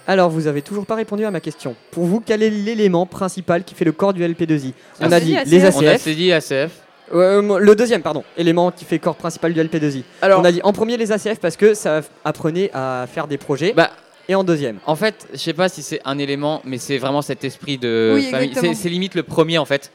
Alors, 0.08 0.30
vous 0.30 0.46
avez 0.46 0.62
toujours 0.62 0.86
pas 0.86 0.94
répondu 0.94 1.24
à 1.24 1.30
ma 1.32 1.40
question. 1.40 1.74
Pour 1.90 2.04
vous, 2.04 2.20
quel 2.24 2.42
est 2.42 2.50
l'élément 2.50 3.06
principal 3.06 3.64
qui 3.64 3.74
fait 3.74 3.84
le 3.84 3.90
corps 3.92 4.12
du 4.14 4.22
LP2I 4.22 4.72
On 5.00 5.10
a 5.10 5.18
dit 5.18 5.36
les 5.46 5.64
ACF. 5.64 5.76
On 5.76 5.86
a 5.86 5.90
ACF. 5.90 6.08
dit 6.16 6.32
ACF. 6.32 6.70
Euh, 7.14 7.58
le 7.60 7.74
deuxième, 7.76 8.02
pardon, 8.02 8.24
élément 8.36 8.70
qui 8.70 8.84
fait 8.84 8.98
corps 8.98 9.16
principal 9.16 9.52
du 9.52 9.60
LP2I. 9.60 10.02
Alors, 10.22 10.40
On 10.40 10.44
a 10.44 10.50
dit 10.52 10.60
en 10.64 10.72
premier 10.72 10.96
les 10.96 11.12
ACF 11.12 11.38
parce 11.40 11.56
que 11.56 11.74
ça 11.74 12.00
apprenait 12.24 12.70
à 12.74 13.06
faire 13.12 13.26
des 13.28 13.38
projets. 13.38 13.72
Bah, 13.74 13.90
Et 14.28 14.34
en 14.34 14.42
deuxième. 14.44 14.78
en 14.86 14.96
fait, 14.96 15.28
je 15.32 15.38
sais 15.38 15.52
pas 15.52 15.68
si 15.68 15.82
c'est 15.82 16.00
un 16.04 16.18
élément, 16.18 16.60
mais 16.64 16.78
c'est 16.78 16.98
vraiment 16.98 17.22
cet 17.22 17.44
esprit 17.44 17.78
de 17.78 18.12
Oui, 18.16 18.30
famille. 18.30 18.74
c'est 18.74 18.88
limite 18.88 19.14
le 19.14 19.22
premier 19.22 19.58
en 19.58 19.64
fait. 19.64 19.92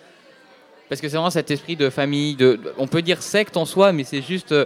Parce 0.89 0.99
que 1.01 1.07
c'est 1.09 1.15
vraiment 1.17 1.29
cet 1.29 1.51
esprit 1.51 1.75
de 1.75 1.89
famille. 1.89 2.35
De, 2.35 2.59
on 2.77 2.87
peut 2.87 3.01
dire 3.01 3.21
secte 3.21 3.55
en 3.57 3.65
soi, 3.65 3.91
mais 3.93 4.03
c'est 4.03 4.21
juste. 4.21 4.51
euh, 4.51 4.65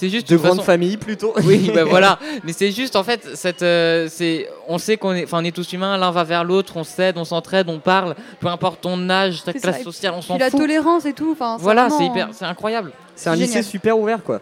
C'est 0.00 0.08
juste 0.08 0.30
De 0.30 0.36
grande 0.38 0.52
façon- 0.52 0.62
famille 0.62 0.96
plutôt. 0.96 1.34
Oui, 1.44 1.70
bah 1.74 1.84
voilà. 1.84 2.18
Mais 2.42 2.54
c'est 2.54 2.70
juste 2.72 2.96
en 2.96 3.04
fait, 3.04 3.20
cette, 3.34 3.60
euh, 3.62 4.08
c'est, 4.10 4.48
on 4.66 4.78
sait 4.78 4.96
qu'on 4.96 5.12
est, 5.12 5.24
enfin, 5.24 5.40
on 5.42 5.44
est 5.44 5.54
tous 5.54 5.70
humains. 5.74 5.98
L'un 5.98 6.10
va 6.10 6.24
vers 6.24 6.42
l'autre, 6.42 6.72
on 6.78 6.84
s'aide, 6.84 7.18
on 7.18 7.24
s'entraide, 7.26 7.68
on 7.68 7.80
parle. 7.80 8.14
Peu 8.40 8.46
importe 8.46 8.80
ton 8.80 9.10
âge, 9.10 9.44
ta 9.44 9.52
C'est 9.52 9.60
classe 9.60 9.76
ça. 9.78 9.82
sociale, 9.84 10.14
on 10.16 10.22
s'en 10.22 10.38
la 10.38 10.48
fout. 10.48 10.58
tolérance 10.58 11.04
et 11.04 11.12
tout. 11.12 11.32
Enfin, 11.32 11.58
Voilà, 11.60 11.90
c'est 11.90 12.06
hyper, 12.06 12.30
c'est 12.32 12.46
incroyable. 12.46 12.92
C'est 13.14 13.28
un 13.28 13.34
Génial. 13.34 13.48
lycée 13.48 13.62
super 13.62 13.98
ouvert 13.98 14.22
quoi. 14.24 14.40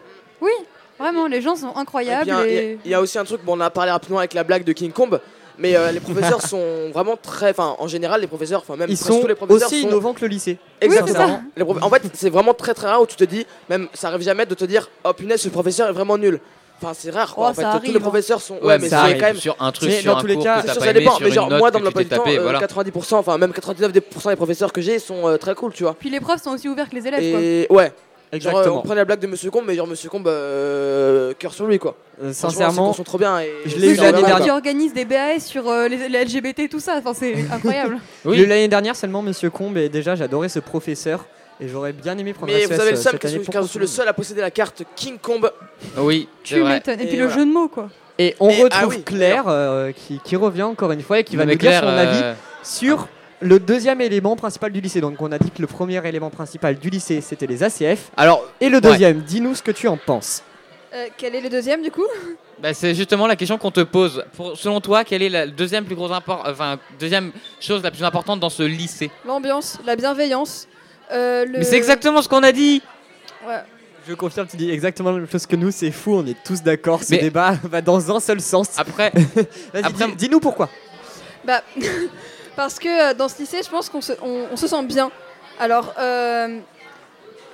Vraiment, 0.99 1.27
les 1.29 1.41
gens 1.43 1.55
sont 1.55 1.77
incroyables. 1.77 2.29
il 2.47 2.53
y 2.53 2.57
et- 2.57 2.79
y, 2.87 2.95
a 2.95 3.01
aussi 3.01 3.19
un 3.19 3.25
truc, 3.25 3.45
bon, 3.45 3.57
on 3.57 3.61
a 3.61 3.71
parlé 3.71 3.91
rapidement 3.93 4.19
avec 4.19 4.35
la 4.35 4.43
blague 4.43 4.65
de 4.65 4.73
King 4.73 4.91
Kong, 4.91 5.19
mais 5.59 5.77
euh, 5.77 5.91
les 5.93 6.01
professeurs 6.01 6.43
sont 6.47 6.91
vraiment 6.93 7.17
très. 7.17 7.51
Enfin, 7.51 7.77
en 7.79 7.87
général, 7.89 8.21
les 8.21 8.27
professeurs, 8.27 8.61
enfin, 8.61 8.77
même 8.77 8.89
Ils 8.91 8.97
presque 8.97 9.13
sont 9.13 9.21
tous 9.21 9.27
les 9.27 9.35
professeurs 9.35 9.69
aussi 9.69 9.83
sont. 9.83 9.89
innovants 9.89 10.13
que 10.15 10.21
le 10.23 10.29
lycée. 10.29 10.59
Exactement. 10.81 11.43
prof- 11.57 11.79
En 11.83 11.91
fait, 11.91 12.03
c'est 12.15 12.31
vraiment 12.31 12.55
très 12.55 12.75
très 12.75 12.87
rare 12.89 13.03
où 13.03 13.07
tu 13.07 13.17
te 13.17 13.25
dis, 13.25 13.47
même 13.69 13.89
ça 13.95 14.09
arrive 14.09 14.23
jamais 14.23 14.47
de 14.47 14.55
te 14.55 14.65
dire, 14.65 14.89
oh 15.05 15.13
punaise, 15.13 15.41
ce 15.41 15.49
professeur 15.49 15.89
est 15.89 15.93
vraiment 15.93 16.17
nul. 16.19 16.41
Enfin, 16.81 16.93
c'est 16.97 17.11
rare 17.11 17.35
quoi. 17.35 17.47
Oh, 17.49 17.51
en 17.51 17.55
fait, 17.55 17.79
tous 17.87 17.91
les 17.93 17.97
hein. 17.97 18.01
professeurs 18.01 18.41
sont. 18.41 18.55
Ouais, 18.59 18.67
Ouais, 18.69 18.79
mais 18.79 18.89
c'est 18.89 18.95
arrive. 18.95 19.19
quand 19.19 19.27
même. 19.27 19.37
sur 19.37 19.57
un 19.59 19.73
truc, 19.73 19.89
Mais 19.89 20.01
sur 20.01 20.13
dans 20.13 20.19
un 20.19 20.21
tous 20.21 20.27
les 20.29 20.35
cours 20.37 20.45
cas, 20.45 20.63
que 20.63 20.69
sûr, 20.71 20.79
pas 20.79 20.85
ça 20.87 20.93
dépend, 20.93 21.11
sur 21.17 21.27
mais 21.27 21.33
genre 21.33 21.51
moi 21.51 21.71
dans 21.73 21.81
mon 21.81 21.87
emploi 21.89 22.03
t'es 22.05 22.09
du 22.11 22.17
temps, 22.17 22.23
tapé, 22.23 22.39
euh, 22.39 22.43
voilà. 22.43 22.61
90%, 22.61 23.15
enfin 23.17 23.37
même 23.37 23.51
99% 23.51 23.91
des 24.31 24.37
professeurs 24.37 24.73
que 24.73 24.81
j'ai 24.81 25.01
sont 25.01 25.27
euh, 25.27 25.37
très 25.39 25.57
cool, 25.57 25.73
tu 25.73 25.83
vois. 25.83 25.95
Puis 25.99 26.09
les 26.09 26.21
profs 26.21 26.41
sont 26.41 26.51
aussi 26.53 26.69
ouverts 26.69 26.89
que 26.89 26.95
les 26.95 27.05
élèves. 27.09 27.33
quoi. 27.33 27.41
Et 27.41 27.67
genre 28.33 28.53
euh, 28.57 28.59
Exactement. 28.59 28.79
on 28.79 28.83
prenait 28.83 28.97
la 28.97 29.05
blague 29.05 29.21
de 29.21 29.27
Monsieur 29.27 29.51
Combe, 29.51 29.65
mais 29.67 29.75
genre 29.75 29.87
Monsieur 29.87 30.09
Combe, 30.11 30.29
euh, 30.29 31.33
cœur 31.39 31.53
sur 31.53 31.67
lui 31.67 31.79
quoi. 31.79 31.97
Euh, 32.23 32.33
sincèrement, 32.33 32.93
ils 32.93 32.97
sont 32.97 33.05
trop 33.05 33.19
bien. 33.19 33.41
Et 33.41 33.51
je 33.67 33.77
l'ai 33.77 33.91
eu 33.93 33.97
l'année 33.97 34.23
dernière. 34.23 34.41
Qui 34.45 34.51
organise 34.51 34.93
des 34.93 35.05
BAS 35.05 35.41
sur 35.41 35.69
euh, 35.69 35.89
les, 35.89 36.09
les 36.09 36.25
LGBT 36.25 36.61
et 36.61 36.69
tout 36.69 36.81
ça. 36.81 36.97
Enfin, 36.99 37.13
c'est 37.15 37.35
incroyable. 37.53 37.99
eu 38.27 38.47
l'année 38.47 38.69
dernière 38.69 38.97
seulement 38.97 39.23
Monsieur 39.23 39.51
Combe 39.51 39.77
et 39.79 39.89
déjà 39.89 40.15
j'adorais 40.17 40.49
ce 40.49 40.59
professeur 40.59 41.25
et 41.61 41.69
j'aurais 41.69 41.93
bien 41.93 42.17
aimé 42.19 42.33
prendre 42.33 42.53
Mais 42.53 42.61
la 42.61 42.67
vous 42.67 42.81
avez 42.81 42.93
le 42.93 43.41
pour 43.45 43.53
car 43.53 43.63
je 43.63 43.69
suis 43.69 43.79
le 43.79 43.87
seul 43.87 44.07
à 44.09 44.13
posséder 44.13 44.41
la 44.41 44.51
carte 44.51 44.83
King 44.95 45.19
Combe. 45.21 45.51
Oui, 45.97 46.29
tu 46.45 46.63
m'étonnes. 46.63 47.01
Et, 47.01 47.05
Et 47.05 47.07
puis 47.07 47.17
le 47.17 47.25
voilà. 47.27 47.41
jeu 47.41 47.47
de 47.47 47.53
mots, 47.53 47.69
quoi. 47.69 47.89
Et 48.19 48.35
on 48.41 48.49
Et- 48.51 48.63
retrouve 48.65 48.81
ah 48.83 48.87
oui, 48.89 49.03
Claire 49.05 49.45
euh, 49.47 49.93
qui, 49.93 50.21
qui 50.25 50.35
revient 50.37 50.65
encore 50.65 50.91
une 50.93 51.03
fois 51.03 51.21
et 51.21 51.25
qui 51.25 51.37
va 51.37 51.45
nous 51.45 51.51
dire 51.55 51.59
Claire, 51.59 51.83
son 51.83 51.89
avis 51.89 52.23
sur 52.65 53.09
le 53.41 53.59
deuxième 53.61 54.01
élément 54.01 54.37
principal 54.37 54.73
du 54.73 54.81
lycée. 54.81 55.01
Donc 55.01 55.21
on 55.21 55.31
a 55.33 55.39
dit 55.39 55.51
que 55.51 55.61
le 55.61 55.67
premier 55.67 56.05
élément 56.07 56.31
principal 56.31 56.77
du 56.77 56.91
lycée 56.91 57.21
c'était 57.21 57.47
les 57.47 57.63
ACF 57.63 58.11
Alors, 58.17 58.45
et 58.61 58.69
le 58.69 58.81
deuxième, 58.81 59.21
dis-nous 59.21 59.55
ce 59.55 59.63
que 59.63 59.71
tu 59.71 59.89
en 59.89 59.97
penses. 59.97 60.43
Euh, 60.95 61.07
quel 61.19 61.35
est 61.35 61.41
le 61.43 61.51
deuxième 61.51 61.83
du 61.83 61.91
coup? 61.91 62.07
Bah, 62.61 62.73
c'est 62.75 62.95
justement 62.95 63.27
la 63.27 63.37
question 63.37 63.59
qu'on 63.59 63.71
te 63.71 63.81
pose. 63.83 64.25
Pour, 64.35 64.57
selon 64.57 64.81
toi, 64.81 65.05
quelle 65.05 65.23
est 65.23 65.29
la 65.29 65.47
deuxième 65.47 65.85
plus 65.85 65.95
grosse 65.95 66.11
impor- 66.11 66.43
enfin, 66.47 66.79
deuxième 66.99 67.31
chose 67.61 67.83
la 67.83 67.91
plus 67.91 68.03
importante 68.05 68.41
dans 68.41 68.49
ce 68.51 68.63
lycée? 68.63 69.11
L'ambiance, 69.27 69.79
la 69.85 69.95
bienveillance. 69.97 70.67
euh, 71.13 71.45
le- 71.45 71.59
Mais 71.59 71.65
c'est 71.65 71.77
exactement 71.77 72.21
ce 72.23 72.29
qu'on 72.29 72.43
a 72.43 72.53
dit. 72.53 72.83
Ouais. 73.47 73.59
Je 74.09 74.15
confirme, 74.15 74.47
tu 74.49 74.57
dis 74.57 74.71
exactement 74.71 75.11
la 75.13 75.19
même 75.19 75.29
chose 75.31 75.45
que 75.47 75.57
nous, 75.57 75.71
c'est 75.71 75.91
fou, 75.91 76.15
on 76.15 76.27
est 76.27 76.37
tous 76.43 76.63
d'accord. 76.63 77.03
Ce 77.05 77.11
Mais- 77.13 77.19
débat 77.19 77.55
va 77.65 77.83
dans 77.83 78.11
un 78.17 78.19
seul 78.19 78.41
sens. 78.41 78.71
Après, 78.79 79.11
Vas-y, 79.75 79.85
après- 79.85 80.07
dis- 80.09 80.17
dis-nous 80.17 80.41
pourquoi. 80.41 80.71
Bah, 81.45 81.63
parce 82.59 82.81
que 82.81 82.89
euh, 82.89 83.15
dans 83.15 83.29
ce 83.29 83.39
lycée, 83.39 83.61
je 83.65 83.71
pense 83.71 83.89
qu'on 83.89 84.01
se, 84.01 84.13
on, 84.21 84.47
on 84.53 84.57
se 84.57 84.67
sent 84.67 84.83
bien. 84.83 85.13
Alors, 85.61 85.95
euh, 85.97 86.59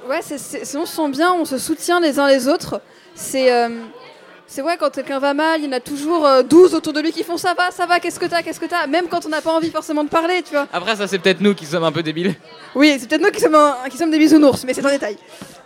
ouais, 0.08 0.20
c'est- 0.22 0.76
on 0.78 0.86
se 0.86 0.96
sent 0.96 1.08
bien, 1.10 1.30
on 1.34 1.44
se 1.44 1.58
soutient 1.58 2.00
les 2.00 2.18
uns 2.18 2.26
les 2.26 2.48
autres. 2.48 2.80
C'est, 3.14 3.52
euh, 3.52 3.68
c'est 4.46 4.62
ouais, 4.62 4.78
quand 4.78 4.88
quelqu'un 4.90 5.18
va 5.18 5.34
mal, 5.34 5.60
il 5.60 5.66
y 5.66 5.68
en 5.68 5.72
a 5.72 5.80
toujours 5.80 6.24
euh, 6.26 6.42
12 6.42 6.74
autour 6.74 6.94
de 6.94 7.00
lui 7.00 7.12
qui 7.12 7.22
font 7.22 7.36
ça 7.36 7.52
va, 7.52 7.70
ça 7.70 7.84
va, 7.84 8.00
qu'est-ce 8.00 8.18
que 8.18 8.24
t'as, 8.24 8.40
qu'est-ce 8.42 8.58
que 8.58 8.64
t'as, 8.64 8.86
même 8.86 9.08
quand 9.08 9.26
on 9.26 9.28
n'a 9.28 9.42
pas 9.42 9.52
envie 9.52 9.70
forcément 9.70 10.04
de 10.04 10.08
parler, 10.08 10.42
tu 10.42 10.52
vois. 10.52 10.66
après 10.72 10.96
ça 10.96 11.06
c'est 11.06 11.18
peut-être 11.18 11.42
nous 11.42 11.54
qui 11.54 11.66
sommes 11.66 11.84
un 11.84 11.92
peu 11.92 12.02
débiles. 12.02 12.34
Oui, 12.74 12.96
c'est 12.98 13.06
peut-être 13.08 13.20
nous 13.22 13.30
qui 13.30 13.40
sommes, 13.40 13.54
un- 13.54 13.76
qui 13.90 13.98
sommes 13.98 14.10
des 14.10 14.18
bisounours, 14.18 14.64
mais 14.64 14.72
c'est 14.72 14.84
un 14.84 14.90
détail. 14.90 15.16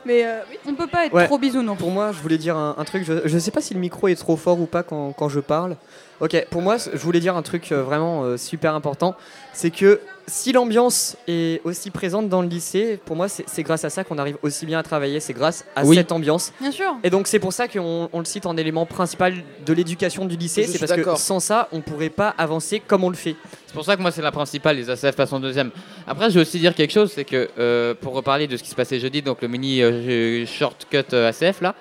Mais 0.07 0.25
euh. 0.25 0.41
On 0.67 0.75
peut 0.75 0.87
pas 0.87 1.07
être 1.07 1.13
Ouais. 1.15 1.27
trop 1.27 1.39
bisounours. 1.39 1.79
Pour 1.79 1.91
moi, 1.91 2.13
je 2.13 2.21
voulais 2.21 2.39
dire 2.39 2.57
un, 2.57 2.75
un 2.79 2.85
truc. 2.85 3.05
Je, 3.05 3.27
je 3.27 3.39
sais 3.39 3.51
pas 3.51 3.61
si 3.61 3.75
le 3.75 3.81
micro 3.81 4.09
est 4.09 4.15
trop 4.15 4.37
fort 4.37 4.61
ou 4.61 4.67
pas 4.67 4.83
quand, 4.83 5.13
quand 5.13 5.29
je 5.29 5.41
parle. 5.41 5.77
Ok, 6.21 6.47
pour 6.51 6.63
moi, 6.63 6.77
je 6.79 6.97
voulais 6.99 7.21
dire 7.21 7.37
un 7.37 7.43
truc 7.43 7.71
euh, 7.73 7.83
vraiment 7.83 8.25
euh, 8.25 8.37
super 8.37 8.75
important. 8.75 9.15
C'est 9.53 9.71
que 9.71 10.01
si 10.29 10.53
l'ambiance 10.53 11.17
est 11.27 11.61
aussi 11.65 11.91
présente 11.91 12.29
dans 12.29 12.43
le 12.43 12.49
lycée, 12.49 13.01
pour 13.05 13.17
moi, 13.17 13.27
c'est 13.29 13.63
grâce 13.63 13.85
à 13.85 13.91
ça 13.91 14.05
qu'on 14.05 14.19
arrive 14.19 14.37
aussi 14.43 14.67
bien 14.67 14.79
à 14.79 14.83
travailler. 14.83 15.19
C'est 15.21 15.33
grâce 15.33 15.65
à 15.75 15.85
Oui. 15.85 15.97
cette 15.97 16.13
ambiance. 16.13 16.53
Bien 16.61 16.71
sûr. 16.71 16.95
Et 17.03 17.11
donc, 17.11 17.27
c'est 17.27 17.39
pour 17.39 17.53
ça 17.53 17.67
qu'on 17.69 18.09
on 18.13 18.19
le 18.19 18.25
cite 18.25 18.47
en 18.47 18.57
élément 18.57 18.87
principal 18.87 19.35
de 19.67 19.73
l'éducation 19.73 20.25
du 20.25 20.37
lycée. 20.37 20.65
C'est 20.65 20.79
parce 20.79 20.93
que 20.93 21.17
sans 21.17 21.41
ça, 21.41 21.69
on 21.73 21.81
pourrait 21.81 22.11
pas 22.11 22.35
avancer 22.39 22.81
comme 22.87 23.05
on 23.05 23.11
le 23.11 23.17
fait. 23.17 23.35
C'est 23.67 23.75
pour 23.75 23.85
ça 23.85 23.97
que 23.97 24.01
moi 24.01 24.11
c'est 24.11 24.23
la 24.23 24.33
principale, 24.33 24.77
les 24.77 24.89
ACF 24.89 25.15
passent 25.15 25.33
en 25.33 25.41
deuxième. 25.41 25.71
Après 26.07 26.31
je 26.31 26.37
vais 26.37 26.41
aussi 26.41 26.59
dire 26.59 26.75
quelque 26.75 26.91
chose, 26.93 27.13
c'est 27.15 27.27
que 27.27 27.51
euh, 27.59 27.93
pour 28.01 28.15
reparler 28.15 28.47
de 28.47 28.57
ce 28.57 28.63
qui 28.63 28.71
se 28.71 28.75
passait 28.75 28.99
jeudi, 28.99 29.21
donc 29.21 29.43
le 29.43 29.49
mini 29.49 29.83
euh, 29.83 30.47
shortcut 30.47 31.05
euh, 31.13 31.29
ACF 31.29 31.61
là, 31.61 31.75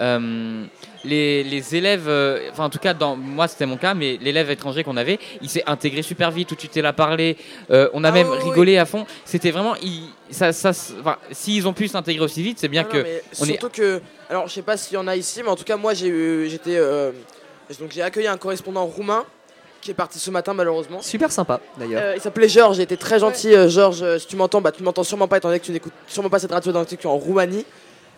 euh, 0.00 0.64
les, 1.04 1.44
les 1.44 1.76
élèves, 1.76 2.08
euh, 2.08 2.48
enfin 2.50 2.64
en 2.64 2.70
tout 2.70 2.78
cas 2.78 2.94
dans 2.94 3.14
moi 3.16 3.46
c'était 3.48 3.66
mon 3.66 3.76
cas, 3.76 3.94
mais 3.94 4.18
l'élève 4.20 4.50
étranger 4.50 4.82
qu'on 4.84 4.96
avait, 4.96 5.18
il 5.42 5.48
s'est 5.48 5.62
intégré 5.66 6.02
super 6.02 6.30
vite, 6.30 6.48
tout 6.48 6.54
de 6.54 6.60
suite 6.60 6.76
il 6.76 6.86
a 6.86 6.92
parlé, 6.92 7.36
euh, 7.70 7.88
on 7.92 8.04
a 8.04 8.08
Ah 8.08 8.12
même 8.12 8.28
oui, 8.28 8.36
oui, 8.42 8.50
rigolé 8.50 8.78
à 8.78 8.86
fond. 8.86 9.06
C'était 9.24 9.50
vraiment, 9.50 9.74
il- 9.82 10.08
ça, 10.30 10.52
ça, 10.52 10.70
enfin, 11.00 11.16
s'ils 11.30 11.68
ont 11.68 11.72
pu 11.74 11.88
s'intégrer 11.88 12.24
aussi 12.24 12.42
vite, 12.42 12.58
c'est 12.58 12.68
bien 12.68 12.82
Non, 12.84 12.88
que 12.88 12.96
non, 12.98 13.02
mais 13.04 13.22
on 13.40 13.44
est- 13.44 13.48
surtout 13.48 13.68
que, 13.68 14.00
alors 14.30 14.48
je 14.48 14.54
sais 14.54 14.62
pas 14.62 14.76
s'il 14.76 14.94
y 14.94 14.96
en 14.98 15.06
a 15.06 15.14
ici, 15.16 15.42
mais 15.42 15.48
en 15.50 15.56
tout 15.56 15.64
cas 15.64 15.76
moi 15.76 15.94
j'ai 15.94 16.08
eu, 16.08 16.48
j'étais, 16.48 16.76
euh, 16.76 17.12
donc 17.78 17.92
j'ai 17.92 18.02
accueilli 18.02 18.26
un 18.26 18.36
correspondant 18.38 18.86
roumain 18.86 19.24
qui 19.82 19.90
est 19.90 19.94
parti 19.94 20.18
ce 20.18 20.30
matin 20.30 20.54
malheureusement. 20.54 21.02
Super 21.02 21.30
sympa, 21.30 21.60
d'ailleurs. 21.78 22.00
Euh, 22.02 22.12
il 22.16 22.20
s'appelait 22.22 22.48
Georges, 22.48 22.78
il 22.78 22.82
était 22.82 22.96
très 22.96 23.18
gentil. 23.18 23.54
euh, 23.54 23.68
Georges, 23.68 24.02
euh, 24.02 24.18
si 24.18 24.26
tu 24.26 24.34
m'entends, 24.36 24.62
bah 24.62 24.72
tu 24.72 24.82
m'entends 24.82 25.04
sûrement 25.04 25.28
pas 25.28 25.36
étant 25.36 25.48
donné 25.48 25.60
que 25.60 25.66
tu 25.66 25.72
n'écoutes 25.72 25.92
sûrement 26.06 26.30
pas 26.30 26.38
cette 26.38 26.52
radio 26.52 26.72
dans 26.72 26.86
tu 26.86 26.94
es 26.94 27.06
en 27.06 27.18
Roumanie. 27.18 27.66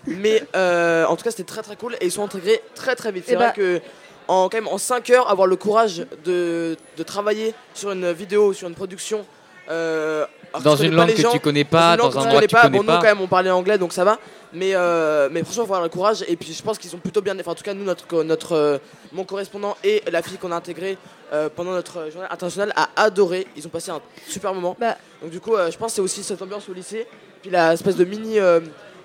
Mais 0.06 0.42
euh, 0.54 1.04
en 1.06 1.16
tout 1.16 1.24
cas 1.24 1.30
c'était 1.30 1.44
très 1.44 1.62
très 1.62 1.76
cool 1.76 1.94
et 2.00 2.06
ils 2.06 2.12
sont 2.12 2.24
intégrés 2.24 2.62
très 2.74 2.94
très 2.94 3.12
vite. 3.12 3.24
C'est 3.26 3.32
Eh 3.32 3.36
vrai 3.36 3.46
bah- 3.46 3.52
que 3.52 3.80
en 4.28 4.48
quand 4.48 4.56
même 4.56 4.68
en 4.68 4.78
5 4.78 5.10
heures 5.10 5.30
avoir 5.30 5.46
le 5.46 5.56
courage 5.56 6.04
de, 6.24 6.76
de 6.96 7.02
travailler 7.02 7.54
sur 7.74 7.90
une 7.92 8.12
vidéo, 8.12 8.52
sur 8.52 8.68
une 8.68 8.74
production. 8.74 9.24
euh, 9.68 10.24
dans 10.62 10.76
tu 10.76 10.78
connais 10.84 10.88
une 10.88 10.96
pas 10.96 11.06
langue 11.06 11.14
que 11.16 11.22
gens, 11.22 11.32
tu 11.32 11.40
connais 11.40 11.64
pas, 11.64 11.96
dans 11.96 12.04
un 12.04 12.08
endroit 12.08 12.24
connais 12.26 12.40
que 12.42 12.46
tu 12.46 12.54
pas. 12.54 12.62
connais 12.62 12.78
Bon, 12.78 12.82
nous 12.84 12.88
pas. 12.88 12.96
quand 12.98 13.02
même 13.04 13.20
on 13.20 13.26
parlait 13.26 13.50
anglais 13.50 13.78
donc 13.78 13.92
ça 13.92 14.04
va. 14.04 14.18
Mais, 14.52 14.70
euh, 14.74 15.28
mais 15.30 15.42
franchement, 15.42 15.64
faut 15.66 15.74
avoir 15.74 15.82
le 15.82 15.88
courage. 15.90 16.24
Et 16.28 16.36
puis 16.36 16.52
je 16.54 16.62
pense 16.62 16.78
qu'ils 16.78 16.88
sont 16.88 16.96
plutôt 16.98 17.20
bien. 17.20 17.38
Enfin, 17.38 17.50
en 17.50 17.54
tout 17.54 17.64
cas, 17.64 17.74
nous, 17.74 17.84
notre, 17.84 18.22
notre, 18.22 18.52
euh, 18.52 18.78
mon 19.12 19.24
correspondant 19.24 19.76
et 19.84 20.02
la 20.10 20.22
fille 20.22 20.38
qu'on 20.38 20.52
a 20.52 20.56
intégrée 20.56 20.96
euh, 21.32 21.50
pendant 21.54 21.72
notre 21.72 22.10
journée 22.10 22.28
internationale 22.30 22.72
a 22.76 22.88
adoré. 22.96 23.46
Ils 23.56 23.66
ont 23.66 23.70
passé 23.70 23.90
un 23.90 24.00
super 24.26 24.54
moment. 24.54 24.74
Bah. 24.80 24.96
Donc, 25.20 25.30
du 25.30 25.40
coup, 25.40 25.56
euh, 25.56 25.70
je 25.70 25.76
pense 25.76 25.88
que 25.90 25.96
c'est 25.96 26.00
aussi 26.00 26.22
cette 26.22 26.40
ambiance 26.40 26.68
au 26.70 26.72
lycée. 26.72 27.06
Puis 27.42 27.50
la 27.50 27.74
espèce 27.74 27.96
de 27.96 28.04
mini, 28.04 28.38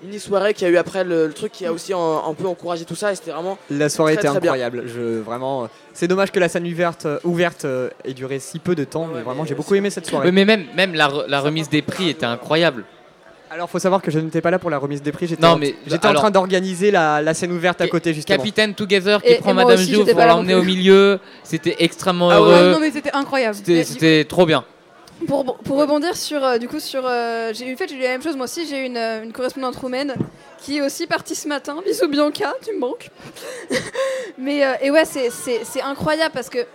mini 0.02 0.18
soirée 0.20 0.54
qu'il 0.54 0.66
y 0.66 0.70
a 0.70 0.72
eu 0.72 0.76
après 0.76 1.04
le, 1.04 1.26
le 1.26 1.32
truc 1.32 1.52
qui 1.52 1.64
a 1.66 1.72
aussi 1.72 1.92
un, 1.92 1.98
un 2.28 2.34
peu 2.34 2.46
encouragé 2.46 2.84
tout 2.84 2.94
ça. 2.94 3.12
Et 3.12 3.14
c'était 3.14 3.30
vraiment. 3.30 3.58
La 3.70 3.88
soirée 3.88 4.14
Très, 4.14 4.22
était 4.22 4.28
très 4.28 4.40
bien. 4.40 4.52
incroyable. 4.52 4.84
Je, 4.86 5.20
vraiment, 5.20 5.68
c'est 5.92 6.08
dommage 6.08 6.30
que 6.32 6.40
la 6.40 6.48
scène 6.48 6.66
ouverte, 6.66 7.06
euh, 7.06 7.18
ouverte 7.24 7.64
euh, 7.64 7.90
ait 8.04 8.14
duré 8.14 8.38
si 8.38 8.58
peu 8.58 8.74
de 8.74 8.84
temps, 8.84 9.02
Ouais, 9.04 9.14
mais 9.16 9.22
vraiment, 9.22 9.44
j'ai 9.44 9.54
beaucoup 9.54 9.74
aimé 9.74 9.90
cette 9.90 10.06
soirée. 10.06 10.30
Mais 10.32 10.44
même, 10.44 10.64
même 10.76 10.94
la, 10.94 11.08
re- 11.08 11.26
la 11.28 11.40
remise 11.40 11.68
des 11.68 11.82
prix 11.82 12.08
était 12.10 12.26
incroyable. 12.26 12.84
Alors, 13.50 13.68
faut 13.68 13.78
savoir 13.78 14.00
que 14.00 14.10
je 14.10 14.18
n'étais 14.18 14.40
pas 14.40 14.50
là 14.50 14.58
pour 14.58 14.70
la 14.70 14.78
remise 14.78 15.02
des 15.02 15.12
prix. 15.12 15.26
J'étais 15.26 15.44
en, 15.44 15.60
j'étais 15.86 15.98
train 16.14 16.30
d'organiser 16.30 16.90
la, 16.90 17.20
la 17.20 17.34
scène 17.34 17.52
ouverte 17.52 17.82
à 17.82 17.86
côté, 17.88 18.14
justement. 18.14 18.38
Capitaine 18.38 18.74
Together 18.74 19.20
qui 19.20 19.32
Et- 19.32 19.36
prend 19.40 19.50
et 19.50 19.54
Madame 19.54 19.76
Jou 19.76 20.06
pour 20.06 20.18
l'emmener 20.24 20.54
au 20.54 20.62
milieu, 20.62 21.20
c'était 21.44 21.76
extrêmement 21.80 22.30
Ah 22.30 22.40
ouais. 22.40 22.48
heureux. 22.48 22.70
non 22.72 22.80
mais 22.80 22.90
c'était 22.90 23.12
incroyable. 23.12 23.54
C'était 23.62 24.24
trop 24.24 24.46
bien. 24.46 24.64
Pour, 25.26 25.56
pour 25.58 25.78
rebondir 25.78 26.16
sur, 26.16 26.42
euh, 26.44 26.58
du 26.58 26.68
coup, 26.68 26.80
sur, 26.80 27.02
euh, 27.04 27.52
j'ai 27.52 27.68
eu 27.68 27.76
fait, 27.76 27.88
j'ai 27.88 27.96
eu 27.96 28.00
la 28.00 28.08
même 28.08 28.22
chose 28.22 28.36
moi 28.36 28.44
aussi. 28.44 28.66
J'ai 28.66 28.80
eu 28.80 28.86
une, 28.86 28.96
euh, 28.96 29.22
une 29.22 29.32
correspondante 29.32 29.76
roumaine 29.76 30.14
qui 30.58 30.78
est 30.78 30.80
aussi 30.82 31.06
partie 31.06 31.34
ce 31.34 31.48
matin. 31.48 31.80
Bisous 31.84 32.08
Bianca, 32.08 32.54
tu 32.64 32.72
me 32.72 32.78
manques. 32.78 33.10
Mais 34.38 34.62
et 34.80 34.90
ouais, 34.90 35.04
c'est, 35.04 35.82
incroyable 35.82 36.32
parce 36.32 36.48
que, 36.48 36.66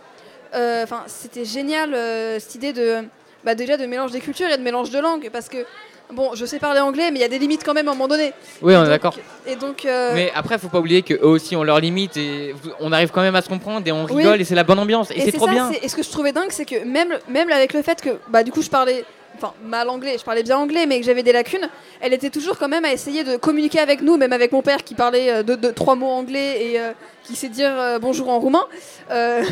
enfin, 0.54 1.04
c'était 1.08 1.46
génial 1.46 1.92
cette 2.40 2.56
idée 2.56 2.74
de, 2.74 3.04
bah, 3.44 3.56
déjà 3.56 3.78
de 3.78 3.86
mélange 3.86 4.12
des 4.12 4.20
cultures 4.20 4.50
et 4.50 4.58
de 4.58 4.64
mélange 4.64 4.90
de 4.90 5.00
langues 5.00 5.30
parce 5.32 5.50
que, 5.50 5.66
bon, 6.13 6.36
je 6.36 6.46
sais 6.46 6.60
parler 6.60 6.80
anglais, 6.80 7.12
mais 7.12 7.20
il 7.20 7.22
y 7.22 7.26
a 7.26 7.30
des 7.30 7.39
limites 7.39 7.63
quand 7.63 7.74
même 7.74 7.88
à 7.88 7.91
un 7.91 7.93
moment 7.93 8.08
donné. 8.08 8.34
Oui, 8.62 8.76
on 8.76 8.84
est 8.86 8.89
d'accord. 8.89 9.15
Et 9.46 9.56
donc, 9.56 9.86
euh, 9.86 10.12
Mais 10.13 10.32
après, 10.36 10.58
faut 10.58 10.70
pas 10.70 10.80
oublier 10.80 11.02
qu'eux 11.02 11.20
aussi 11.22 11.56
ont 11.56 11.63
leurs 11.63 11.80
limites 11.80 12.17
et 12.17 12.56
on 12.80 12.91
arrive 12.91 13.12
quand 13.12 13.22
même 13.22 13.36
à 13.36 13.41
se 13.41 13.50
comprendre 13.50 13.88
et 13.88 13.91
on 13.91 14.06
Oui. 14.06 14.17
rigole 14.24 14.41
et 14.41 14.46
c'est 14.46 14.56
la 14.56 14.63
bonne 14.63 14.80
ambiance 14.80 15.12
et, 15.12 15.22
c'est 15.22 15.32
trop 15.32 15.46
ça, 15.46 15.52
bien. 15.52 15.72
Et 15.82 15.88
ce 15.88 15.96
que 15.96 16.04
je 16.04 16.10
trouvais 16.10 16.32
dingue, 16.32 16.52
c'est 16.52 16.65
que 16.65 16.84
même, 16.84 17.17
même 17.30 17.50
avec 17.52 17.74
le 17.74 17.82
fait 17.82 18.02
que, 18.02 18.17
bah, 18.30 18.43
du 18.43 18.52
coup, 18.52 18.62
je 18.62 18.70
parlais, 18.70 19.04
enfin, 19.36 19.54
mal 19.63 19.89
anglais, 19.89 20.15
je 20.17 20.24
parlais 20.24 20.43
bien 20.43 20.58
anglais, 20.58 20.86
mais 20.86 21.00
que 21.00 21.06
j'avais 21.06 21.24
des 21.24 21.34
lacunes, 21.34 21.70
elle 22.02 22.13
était 22.13 22.30
toujours 22.30 22.58
quand 22.58 22.70
même 22.70 22.86
à 22.86 22.91
essayer 22.91 23.24
de 23.24 23.36
communiquer 23.38 23.80
avec 23.80 24.02
nous, 24.02 24.17
même 24.17 24.34
avec 24.34 24.52
mon 24.52 24.62
père 24.62 24.84
qui 24.84 24.96
parlait 24.96 25.32
euh, 25.32 25.43
de, 25.43 25.56
de 25.56 25.70
trois 25.72 25.96
mots 25.96 26.08
anglais 26.12 26.72
et 26.72 26.80
euh, 26.80 26.91
qui 27.24 27.36
sait 27.36 27.50
dire 27.50 27.72
euh, 27.78 28.00
bonjour 28.00 28.30
en 28.30 28.39
roumain. 28.39 28.65
Euh, 29.12 29.43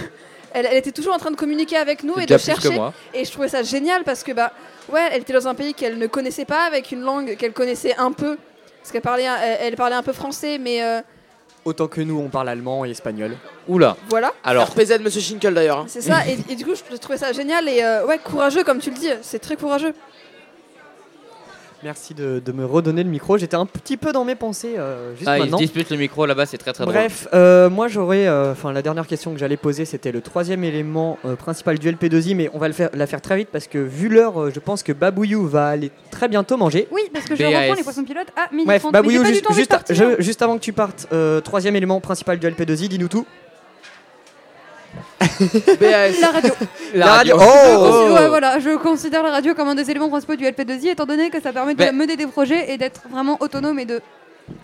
elle, 0.56 0.65
elle 0.65 0.78
était 0.78 0.91
toujours 0.91 1.13
en 1.13 1.18
train 1.20 1.32
de 1.32 1.36
communiquer 1.36 1.78
avec 1.78 2.04
nous 2.04 2.18
et 2.20 2.26
de 2.26 2.38
chercher. 2.38 2.70
moi. 2.72 2.94
Et 3.13 3.26
je 3.26 3.32
trouvais 3.32 3.50
ça 3.50 3.62
génial 3.62 4.04
parce 4.04 4.24
que, 4.24 4.32
bah, 4.32 4.52
ouais, 4.91 5.02
elle 5.12 5.22
était 5.22 5.34
dans 5.34 5.48
un 5.48 5.54
pays 5.54 5.74
qu'elle 5.74 5.98
ne 6.00 6.08
connaissait 6.08 6.46
pas, 6.46 6.62
avec 6.63 6.91
une 6.91 7.02
langue 7.02 7.36
qu'elle 7.38 7.54
connaissait 7.54 7.96
un 7.98 8.12
peu. 8.12 8.38
Parce 8.82 8.91
qu'elle 8.91 9.02
parlait, 9.02 9.24
elle, 9.26 9.58
elle 9.62 9.76
parlait 9.76 9.96
un 9.96 10.04
peu 10.04 10.13
français, 10.13 10.58
mais 10.58 10.82
euh, 10.84 11.02
Autant 11.65 11.88
que 11.88 12.00
nous, 12.02 12.20
on 12.20 12.30
parle 12.30 12.50
allemand 12.50 12.86
et 12.86 12.91
espagnol. 12.91 13.36
Oula. 13.68 13.98
voilà. 14.10 14.32
Alors, 14.44 14.68
RPZ, 14.70 15.00
Monsieur 15.02 15.20
Schinkel 15.22 15.54
d'ailleurs. 15.56 15.80
hein. 15.80 15.86
C'est 15.88 16.02
ça, 16.02 16.20
et, 16.28 16.38
et 16.52 16.56
du 16.56 16.63
coup, 16.63 16.74
je 16.91 16.98
trouvais 16.98 17.18
ça 17.18 17.32
génial 17.34 17.68
et 17.68 17.84
euh, 17.84 18.06
ouais, 18.06 18.20
courageux, 18.20 18.63
comme 18.63 18.80
tu 18.80 18.91
le 18.91 18.98
dis, 18.98 19.10
c'est 19.24 19.39
très 19.39 19.56
courageux. 19.56 19.94
Merci 21.84 22.14
de, 22.14 22.42
de 22.44 22.52
me 22.52 22.66
redonner 22.66 23.04
le 23.04 23.10
micro. 23.10 23.38
J'étais 23.38 23.56
un 23.56 23.66
petit 23.66 23.98
peu 23.98 24.12
dans 24.12 24.26
mes 24.26 24.36
pensées 24.36 24.76
euh, 24.78 25.16
juste 25.16 25.28
ah, 25.28 25.38
ils 25.38 25.42
maintenant. 25.44 25.58
disputent 25.58 25.90
le 25.92 25.98
micro 25.98 26.26
là-bas, 26.26 26.46
c'est 26.46 26.58
très 26.58 26.74
très 26.74 26.84
drôle. 26.84 26.96
Bref, 26.96 27.28
euh, 27.34 27.70
moi 27.70 27.88
j'aurais, 27.88 28.28
euh, 28.28 28.54
enfin 28.54 28.72
la 28.74 28.82
dernière 28.82 29.06
question 29.08 29.34
que 29.34 29.38
j'allais 29.40 29.58
poser, 29.58 29.86
c'était 29.86 30.12
le 30.12 30.22
troisième 30.22 30.64
élément 30.64 31.20
euh, 31.26 31.36
principal 31.36 31.78
du 31.78 31.92
LP2I, 31.92 32.36
mais 32.36 32.50
on 32.54 32.58
va 32.60 32.68
le 32.68 32.74
faire, 32.74 32.90
la 32.94 33.06
faire 33.08 33.22
très 33.22 33.38
vite 33.38 33.50
parce 33.52 33.68
que 33.68 33.78
vu 33.78 34.10
l'heure, 34.10 34.42
euh, 34.42 34.52
je 34.54 34.60
pense 34.60 34.84
que 34.84 34.94
Babouyou 34.94 35.46
va 35.48 35.68
aller 35.68 35.92
très 36.12 36.28
bientôt 36.28 36.58
manger. 36.58 36.88
Oui, 36.92 37.02
parce 37.14 37.26
que 37.26 37.36
je 37.36 37.44
reprends 37.44 37.74
les 37.76 37.84
poissons 37.84 38.04
pilotes 38.04 38.28
à 38.36 38.52
midi 38.54 38.66
Bref, 38.66 38.82
30. 38.82 38.94
mais 38.94 38.98
j'ai 38.98 39.02
Babouyou, 39.04 39.26
juste, 39.26 39.44
tout 39.46 39.52
envie 39.52 39.68
de 39.68 39.94
juste, 39.94 40.22
juste 40.22 40.42
avant 40.42 40.56
que 40.58 40.64
tu 40.64 40.74
partes, 40.74 41.08
euh, 41.14 41.42
troisième 41.42 41.76
élément 41.76 42.00
principal 42.00 42.40
du 42.40 42.48
LP2I, 42.48 42.88
dis-nous 42.88 43.08
tout. 43.10 43.26
BAS. 45.80 46.19
La 46.21 46.32
radio. 46.32 46.54
La 46.93 47.06
radio. 47.08 47.38
radio. 47.38 47.38
Je 47.38 47.75
Oh 47.78 47.80
considère- 47.91 48.21
ouais, 48.21 48.28
voilà, 48.30 48.60
je 48.60 48.78
considère 48.78 49.23
la 49.23 49.32
radio 49.32 49.54
comme 49.56 49.67
un 49.69 49.75
des 49.75 49.89
éléments 49.89 50.10
principaux 50.10 50.36
du 50.36 50.45
LP2I, 50.45 50.89
étant 50.91 51.06
donné 51.06 51.30
que 51.30 51.41
ça 51.41 51.51
permet 51.54 51.73
de 51.73 51.80
Ben- 51.80 51.95
mener 51.95 52.15
des 52.17 52.28
projets 52.28 52.71
et 52.71 52.78
d'être 52.78 53.01
vraiment 53.10 53.38
autonome 53.39 53.80
et 53.80 53.86
de. 53.86 54.01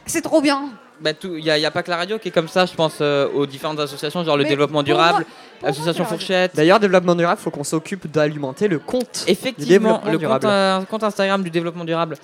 C'est 0.06 0.22
trop 0.22 0.42
bien. 0.42 0.70
Bah, 1.00 1.14
tout- 1.14 1.36
Il 1.36 1.44
n'y 1.44 1.50
a, 1.50 1.58
il 1.58 1.62
y 1.62 1.66
a 1.66 1.72
pas 1.72 1.82
que 1.84 1.90
la 1.90 1.98
radio 1.98 2.20
qui 2.20 2.28
est 2.28 2.32
comme 2.32 2.48
ça, 2.48 2.66
je 2.66 2.74
pense 2.76 2.98
euh, 3.02 3.28
aux 3.34 3.46
différentes 3.48 3.80
associations, 3.80 4.24
genre 4.24 4.38
le 4.38 4.44
Mais 4.44 4.50
développement 4.50 4.80
pour 4.80 4.84
durable, 4.84 5.26
moi, 5.28 5.28
radio. 5.64 6.04
Fourchette. 6.06 6.52
D'ailleurs, 6.56 6.80
développement 6.80 7.16
durable, 7.16 7.40
faut 7.42 7.52
qu'on 7.52 7.64
s'occupe 7.64 8.10
d'alimenter 8.12 8.68
le 8.68 8.80
compte. 8.80 9.24
Effectivement, 9.28 10.02
développement 10.04 10.12
le 10.12 10.18
compte, 10.40 10.46
euh, 10.46 10.82
compte 10.86 11.04
Instagram 11.04 11.44
du 11.44 11.50
développement 11.50 11.84
durable. 11.86 12.16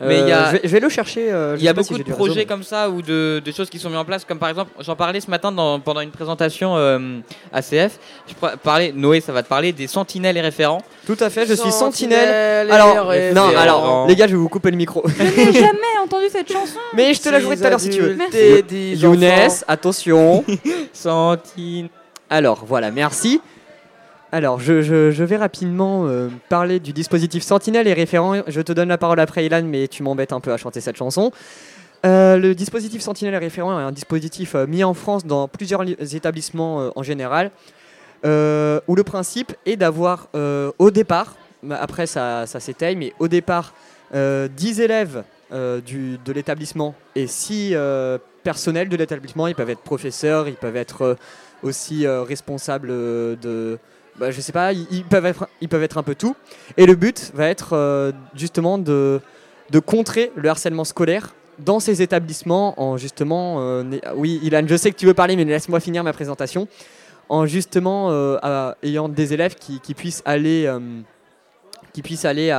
Mais 0.00 0.06
Euh, 0.20 0.22
il 0.22 0.28
y 0.28 0.32
a- 0.32 0.46
je, 0.46 0.52
vais, 0.52 0.60
je 0.64 0.68
vais 0.68 0.80
le 0.80 0.88
chercher. 0.88 1.30
euh, 1.32 1.54
je 1.56 1.60
Il 1.60 1.64
y 1.64 1.68
a 1.68 1.72
si 1.72 1.76
beaucoup 1.76 1.98
de 1.98 2.04
réseau, 2.04 2.14
projets 2.16 2.44
comme 2.46 2.62
ça 2.62 2.88
ou 2.90 3.02
de, 3.02 3.42
de 3.44 3.52
choses 3.52 3.68
qui 3.70 3.78
sont 3.78 3.88
mises 3.90 3.98
en 3.98 4.04
place, 4.04 4.24
comme 4.24 4.38
par 4.38 4.48
exemple, 4.48 4.70
j'en 4.80 4.96
parlais 4.96 5.20
ce 5.20 5.30
matin 5.30 5.50
dans- 5.52 5.80
pendant 5.80 6.00
une 6.00 6.10
présentation 6.10 6.76
euh, 6.76 7.18
ACF. 7.52 7.98
Je 8.26 8.34
pr- 8.34 8.56
parlais, 8.56 8.92
Noé, 8.94 9.20
ça 9.20 9.32
va 9.32 9.42
te 9.42 9.48
parler 9.48 9.72
des 9.72 9.86
sentinelles 9.86 10.36
et 10.36 10.40
référents. 10.40 10.82
Tout 11.06 11.16
à 11.20 11.30
fait, 11.30 11.46
je 11.46 11.54
suis 11.54 11.70
sentinelle. 11.72 12.68
Sentinelle 12.68 12.70
Alors, 12.70 13.12
non, 13.34 13.56
alors, 13.56 14.06
les 14.06 14.16
gars, 14.16 14.26
je 14.26 14.32
vais 14.32 14.38
vous 14.38 14.48
couper 14.48 14.70
le 14.70 14.76
micro. 14.76 15.02
Je 15.06 15.22
n'ai 15.22 15.52
jamais 15.52 15.78
entendu 16.04 16.26
cette 16.30 16.50
chanson. 16.52 16.78
Mais 16.94 17.12
je 17.14 17.20
te 17.20 17.28
la 17.28 17.40
jouerai 17.40 17.56
tout 17.56 17.64
à 17.64 17.70
l'heure 17.70 17.80
si 17.80 17.90
tu 17.90 18.00
veux. 18.00 18.14
Merci. 18.14 18.94
Younes, 18.96 19.24
attention. 19.66 20.44
Sentinelles. 20.92 21.88
Alors 22.30 22.64
voilà, 22.64 22.90
merci. 22.90 23.40
Alors 24.32 24.60
je, 24.60 24.72
vais 25.22 25.36
rapidement 25.36 26.06
euh, 26.06 26.28
parler 26.50 26.80
du 26.80 26.92
dispositif 26.92 27.42
Sentinelle 27.42 27.88
et 27.88 27.94
référent. 27.94 28.42
Je 28.46 28.60
te 28.60 28.72
donne 28.72 28.88
la 28.90 28.98
parole 28.98 29.20
après 29.20 29.46
Ilan, 29.46 29.62
mais 29.64 29.88
tu 29.88 30.02
m'embêtes 30.02 30.32
un 30.32 30.40
peu 30.40 30.52
à 30.52 30.58
chanter 30.58 30.80
cette 30.82 30.96
chanson. 30.96 31.32
Euh, 32.04 32.36
le 32.36 32.54
dispositif 32.54 33.00
Sentinelle 33.00 33.36
référent 33.36 33.78
est 33.80 33.82
un 33.82 33.92
dispositif 33.92 34.54
euh, 34.54 34.66
mis 34.66 34.84
en 34.84 34.94
France 34.94 35.24
dans 35.24 35.48
plusieurs 35.48 35.82
li- 35.82 35.96
établissements 36.12 36.92
en 36.94 37.02
général, 37.02 37.50
où 38.24 38.94
le 38.94 39.02
principe 39.04 39.54
est 39.64 39.76
d'avoir 39.76 40.28
au 40.34 40.90
départ, 40.90 41.36
mais 41.62 41.76
après 41.76 42.06
ça, 42.06 42.46
ça 42.46 42.58
mais 42.96 43.12
au 43.18 43.28
départ, 43.28 43.72
euh, 44.14 44.48
10 44.48 44.80
élèves 44.80 45.24
de 45.50 46.32
l'établissement 46.32 46.94
et 47.16 47.26
6 47.26 47.74
personnels 48.42 48.88
de 48.90 48.96
l'établissement. 48.96 49.46
Ils 49.46 49.54
peuvent 49.54 49.70
être 49.70 49.80
professeurs, 49.80 50.46
ils 50.48 50.56
peuvent 50.56 50.76
être 50.76 51.16
aussi 51.62 52.06
euh, 52.06 52.22
responsables 52.22 52.88
euh, 52.90 53.36
de... 53.36 53.78
bah, 54.16 54.30
je 54.30 54.40
sais 54.40 54.52
pas, 54.52 54.72
ils, 54.72 55.04
peuvent 55.04 55.26
être, 55.26 55.98
un 55.98 56.02
peu 56.02 56.14
tout. 56.14 56.36
Et 56.76 56.86
le 56.86 56.94
but 56.94 57.30
va 57.34 57.48
être 57.48 57.74
euh, 57.74 58.12
justement 58.34 58.78
de, 58.78 59.20
contrer 59.84 60.32
le 60.36 60.48
harcèlement 60.48 60.84
scolaire 60.84 61.34
dans 61.58 61.80
ces 61.80 62.02
établissements 62.02 62.80
en 62.80 62.96
justement... 62.96 63.82
oui, 64.14 64.38
Ilan, 64.44 64.62
je 64.66 64.76
sais 64.76 64.92
que 64.92 64.96
tu 64.96 65.06
veux 65.06 65.14
parler, 65.14 65.34
mais 65.34 65.44
laisse-moi 65.44 65.80
finir 65.80 66.04
ma 66.04 66.12
présentation. 66.12 66.68
En 67.28 67.46
justement 67.46 68.38
ayant 68.82 69.08
des 69.08 69.34
élèves 69.34 69.56
qui, 69.56 69.94
puissent 69.94 70.22
aller, 70.24 70.72
qui 71.92 72.02
puissent 72.02 72.24
aller 72.24 72.50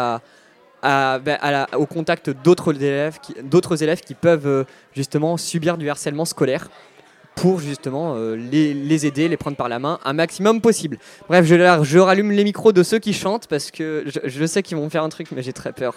la- 0.84 1.68
au 1.78 1.86
contact 1.86 2.30
d'autres 2.30 2.76
élèves, 2.76 3.20
d'autres 3.42 3.82
élèves 3.82 4.02
qui 4.02 4.16
peuvent 4.16 4.66
justement 4.94 5.38
subir 5.38 5.78
du 5.78 5.90
harcèlement 5.90 6.26
scolaire 6.26 6.68
pour 7.40 7.62
justement 7.62 8.16
euh, 8.16 8.36
les, 8.36 8.74
les 8.74 9.06
aider, 9.06 9.30
les 9.30 9.38
prendre 9.38 9.56
par 9.56 9.70
la 9.70 9.80
main 9.80 9.98
un 10.04 10.12
maximum 10.12 10.60
possible. 10.60 10.98
Bref, 11.30 11.46
je, 11.46 11.56
je 11.84 12.00
rallume 12.00 12.32
les 12.32 12.44
micros 12.44 12.74
de 12.74 12.84
ceux 12.84 13.00
qui 13.00 13.14
chantent 13.14 13.48
parce 13.48 13.72
que 13.72 14.04
je, 14.06 14.20
je 14.30 14.46
sais 14.46 14.62
qu'ils 14.62 14.76
vont 14.76 14.90
faire 14.90 15.04
un 15.04 15.10
truc, 15.10 15.28
mais 15.32 15.42
j'ai 15.42 15.54
très 15.54 15.72
peur. 15.72 15.96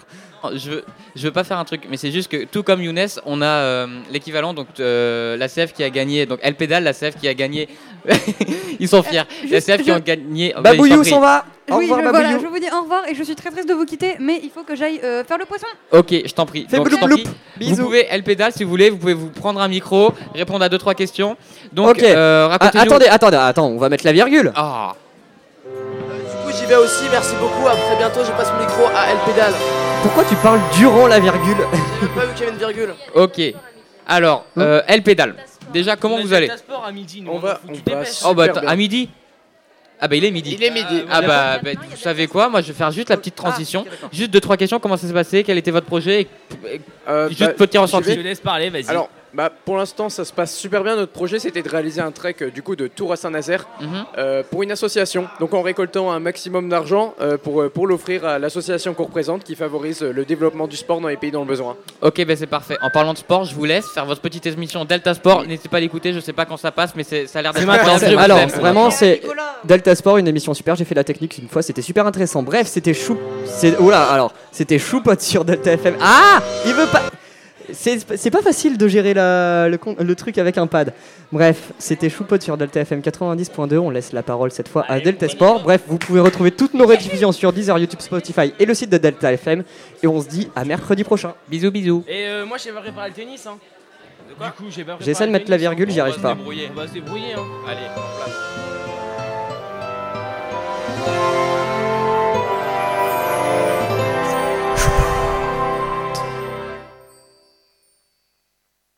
Je 0.55 0.71
veux, 0.71 0.85
je 1.15 1.23
veux 1.27 1.33
pas 1.33 1.43
faire 1.43 1.57
un 1.57 1.65
truc, 1.65 1.81
mais 1.89 1.97
c'est 1.97 2.11
juste 2.11 2.31
que 2.31 2.45
tout 2.45 2.63
comme 2.63 2.81
Younes, 2.81 3.07
on 3.25 3.41
a 3.41 3.45
euh, 3.45 3.87
l'équivalent, 4.09 4.53
donc 4.53 4.67
euh, 4.79 5.35
la 5.35 5.49
CF 5.49 5.73
qui 5.73 5.83
a 5.83 5.89
gagné, 5.89 6.25
donc 6.25 6.39
El 6.43 6.55
Pédale, 6.55 6.85
la 6.85 6.93
CF 6.93 7.17
qui 7.19 7.27
a 7.27 7.33
gagné. 7.33 7.67
Ils 8.79 8.87
sont 8.87 9.03
fiers. 9.03 9.23
la 9.49 9.59
CF 9.59 9.83
qui 9.83 9.91
ont 9.91 9.99
gagné. 9.99 10.53
Prie. 10.63 11.05
s'en 11.05 11.19
va 11.19 11.45
Au 11.71 11.77
oui, 11.77 11.85
revoir 11.85 12.01
je, 12.03 12.09
voilà, 12.09 12.39
je 12.39 12.45
vous 12.47 12.59
dis 12.59 12.67
au 12.77 12.81
revoir 12.81 13.07
et 13.07 13.15
je 13.15 13.23
suis 13.23 13.35
très 13.35 13.49
triste 13.49 13.69
de 13.69 13.73
vous 13.73 13.85
quitter, 13.85 14.15
mais 14.19 14.39
il 14.43 14.49
faut 14.49 14.63
que 14.63 14.75
j'aille 14.75 14.99
euh, 15.03 15.23
faire 15.23 15.37
le 15.37 15.45
poisson. 15.45 15.65
Ok, 15.91 16.09
je 16.25 16.33
t'en 16.33 16.45
prie. 16.45 16.67
Fais 16.69 16.75
Donc, 16.77 16.89
je 16.89 16.95
t'en 16.97 17.07
prie. 17.07 17.23
Vous 17.23 17.31
Bisous 17.57 17.83
pouvez 17.85 18.05
El 18.09 18.23
Pédale 18.23 18.51
si 18.51 18.63
vous 18.65 18.69
voulez, 18.69 18.89
vous 18.89 18.97
pouvez 18.97 19.13
vous 19.13 19.29
prendre 19.29 19.61
un 19.61 19.67
micro, 19.69 20.13
répondre 20.35 20.63
à 20.63 20.69
deux 20.69 20.77
trois 20.77 20.93
questions. 20.93 21.37
Donc, 21.71 21.89
Ok. 21.91 22.03
euh, 22.03 22.47
Ah, 22.51 22.57
racontez-nous- 22.57 22.83
attendez, 22.83 23.07
attendez, 23.07 23.37
attends, 23.37 23.67
on 23.67 23.77
va 23.77 23.87
mettre 23.89 24.05
la 24.05 24.11
virgule 24.11 24.51
Ah, 24.55 24.93
Du 25.65 25.71
coup, 26.51 26.57
j'y 26.57 26.65
vais 26.65 26.75
aussi. 26.75 27.05
Merci 27.11 27.33
beaucoup. 27.39 27.65
À 27.67 27.75
très 27.75 27.95
bientôt. 27.97 28.19
Je 28.25 28.31
passe 28.31 28.51
le 28.51 28.59
micro 28.65 28.83
à 28.95 29.09
El 29.11 29.17
Pédale. 29.25 29.53
Pourquoi 30.01 30.25
tu 30.25 30.35
parles 30.35 30.59
durant 30.77 31.07
la 31.07 31.19
virgule 31.21 31.57
J'ai 32.01 32.07
pas 32.09 32.25
vu 32.25 32.33
qu'il 32.33 32.41
y 32.41 32.43
avait 32.43 32.51
une 32.51 32.57
virgule. 32.57 32.93
ok. 33.15 33.41
Alors, 34.05 34.45
euh, 34.57 34.81
El 34.87 35.01
Pédale. 35.01 35.35
Déjà, 35.71 35.95
comment 35.95 36.19
vous 36.21 36.33
allez 36.33 36.49
sport 36.57 36.83
à 36.85 36.91
midi, 36.91 37.21
nous, 37.21 37.31
On 37.31 37.39
va- 37.39 37.55
faut 37.65 37.71
que 37.71 37.77
on 37.89 37.95
va 37.95 38.05
Oh 38.29 38.33
bah 38.33 38.61
à 38.67 38.75
midi 38.75 39.09
Ah 40.05 40.09
bah 40.09 40.17
il 40.17 40.25
est 40.25 40.31
midi. 40.31 40.53
Il 40.59 40.61
est 40.61 40.69
midi. 40.69 41.01
Ah 41.09 41.21
bah, 41.21 41.59
bah, 41.63 41.69
vous 41.89 41.95
savez 41.95 42.27
quoi 42.27 42.49
Moi 42.49 42.61
je 42.61 42.67
vais 42.67 42.73
faire 42.73 42.91
juste 42.91 43.07
la 43.09 43.15
petite 43.15 43.35
transition. 43.35 43.85
Juste 44.11 44.31
deux 44.31 44.41
trois 44.41 44.57
questions. 44.57 44.77
Comment 44.77 44.97
ça 44.97 45.07
s'est 45.07 45.13
passé 45.13 45.43
Quel 45.45 45.57
était 45.57 45.71
votre 45.71 45.85
projet 45.87 46.21
Et- 46.67 46.81
Euh, 47.07 47.29
Juste 47.29 47.39
bah, 47.41 47.53
petit 47.53 47.77
je 47.77 47.81
ressenti. 47.81 48.09
Je 48.09 48.15
te 48.15 48.19
laisse 48.19 48.41
parler, 48.41 48.69
vas-y. 48.69 48.89
Alors, 48.89 49.09
bah, 49.33 49.49
pour 49.65 49.77
l'instant, 49.77 50.09
ça 50.09 50.25
se 50.25 50.33
passe 50.33 50.55
super 50.55 50.83
bien. 50.83 50.95
Notre 50.95 51.11
projet, 51.11 51.39
c'était 51.39 51.61
de 51.61 51.69
réaliser 51.69 52.01
un 52.01 52.11
trek 52.11 52.35
euh, 52.41 52.49
du 52.51 52.61
coup 52.61 52.75
de 52.75 52.87
Tours 52.87 53.11
à 53.13 53.15
Saint-Nazaire 53.15 53.65
Mhm. 53.81 53.87
euh, 54.17 54.43
pour 54.49 54.63
une 54.63 54.71
association. 54.71 55.27
Donc, 55.39 55.53
en 55.53 55.61
récoltant 55.61 56.11
un 56.11 56.19
maximum 56.19 56.69
d'argent 56.69 57.13
euh, 57.21 57.37
pour, 57.37 57.63
pour 57.71 57.87
l'offrir 57.87 58.25
à 58.25 58.39
l'association 58.39 58.93
qu'on 58.93 59.05
représente, 59.05 59.43
qui 59.43 59.55
favorise 59.55 60.01
le 60.01 60.25
développement 60.25 60.67
du 60.67 60.75
sport 60.77 61.01
dans 61.01 61.07
les 61.07 61.17
pays 61.17 61.31
dans 61.31 61.41
le 61.41 61.45
besoin. 61.47 61.75
Ok, 62.01 62.23
bah 62.25 62.35
c'est 62.35 62.47
parfait. 62.47 62.77
En 62.81 62.89
parlant 62.89 63.13
de 63.13 63.17
sport, 63.17 63.45
je 63.45 63.55
vous 63.55 63.65
laisse 63.65 63.87
faire 63.87 64.05
votre 64.05 64.21
petite 64.21 64.45
émission 64.45 64.85
Delta 64.85 65.13
Sport. 65.13 65.45
N'hésitez 65.45 65.69
pas 65.69 65.77
à 65.77 65.79
l'écouter. 65.79 66.13
Je 66.13 66.19
sais 66.19 66.33
pas 66.33 66.45
quand 66.45 66.57
ça 66.57 66.71
passe, 66.71 66.91
mais 66.95 67.03
c'est- 67.03 67.27
ça 67.27 67.39
a 67.39 67.41
l'air 67.41 67.53
d'être 67.53 67.61
C'est 67.61 67.67
maintenant, 67.67 68.17
Alors, 68.19 68.37
aime. 68.39 68.49
vraiment, 68.49 68.91
c'est 68.91 69.21
Delta 69.63 69.95
Sport, 69.95 70.17
une 70.17 70.27
émission 70.27 70.53
super. 70.53 70.75
J'ai 70.75 70.85
fait 70.85 70.95
la 70.95 71.03
technique 71.03 71.37
une 71.37 71.47
fois, 71.49 71.61
c'était 71.61 71.81
super 71.81 72.05
intéressant. 72.05 72.43
Bref, 72.43 72.67
c'était 72.67 72.93
chou. 72.93 73.17
C'est 73.45 73.77
oula, 73.79 74.03
alors, 74.03 74.33
c'était 74.51 74.79
choupote 74.79 75.21
sur 75.21 75.45
Delta 75.45 75.71
FM. 75.73 75.95
Ah, 76.01 76.41
il 76.65 76.73
veut 76.73 76.87
pas. 76.91 77.01
C'est 77.73 78.31
pas 78.31 78.41
facile 78.41 78.77
de 78.77 78.87
gérer 78.87 79.13
la- 79.13 79.67
le, 79.69 80.15
truc 80.15 80.37
avec 80.37 80.57
un 80.57 80.67
pad. 80.67 80.93
Bref, 81.31 81.71
c'était 81.79 82.09
choupote 82.09 82.41
sur 82.41 82.57
Delta 82.57 82.81
FM 82.81 83.01
90.2. 83.01 83.77
On 83.77 83.89
laisse 83.89 84.13
la 84.13 84.23
parole 84.23 84.51
cette 84.51 84.67
fois 84.67 84.85
à 84.87 84.99
Delta 84.99 85.27
Sport. 85.27 85.63
Bref, 85.63 85.81
vous 85.87 85.97
pouvez 85.97 86.19
retrouver 86.19 86.51
toutes 86.51 86.73
nos 86.73 86.85
rediffusions 86.85 87.31
sur 87.31 87.51
Deezer, 87.53 87.77
YouTube, 87.79 88.01
Spotify 88.01 88.53
et 88.59 88.65
le 88.65 88.73
site 88.73 88.89
de 88.89 88.97
Delta 88.97 89.33
FM. 89.33 89.63
Et 90.01 90.07
on 90.07 90.21
se 90.21 90.27
dit 90.27 90.49
à 90.55 90.65
mercredi 90.65 91.03
prochain. 91.03 91.33
Bisous, 91.49 91.71
bisous. 91.71 92.03
Et 92.07 92.25
euh, 92.27 92.45
moi, 92.45 92.57
j'ai 92.57 92.71
pas 92.71 92.81
préparé 92.81 93.09
le 93.09 93.15
tennis. 93.15 93.45
Hein. 93.47 93.57
Du 94.29 94.35
coup, 94.35 94.65
j'ai 94.69 94.83
pas 94.83 94.93
préparé 94.93 95.05
J'essaie 95.05 95.27
de 95.27 95.31
mettre 95.31 95.49
la 95.49 95.57
virgule, 95.57 95.89
hein. 95.89 95.93
j'y 95.93 95.99
arrive 95.99 96.19
pas. 96.19 96.37
On 96.39 96.73
va 96.75 96.87
se 96.87 96.93
débrouiller. 96.93 97.33
Hein. 97.33 97.43
Allez, 97.67 97.87
en 97.87 98.01
place. 101.05 101.42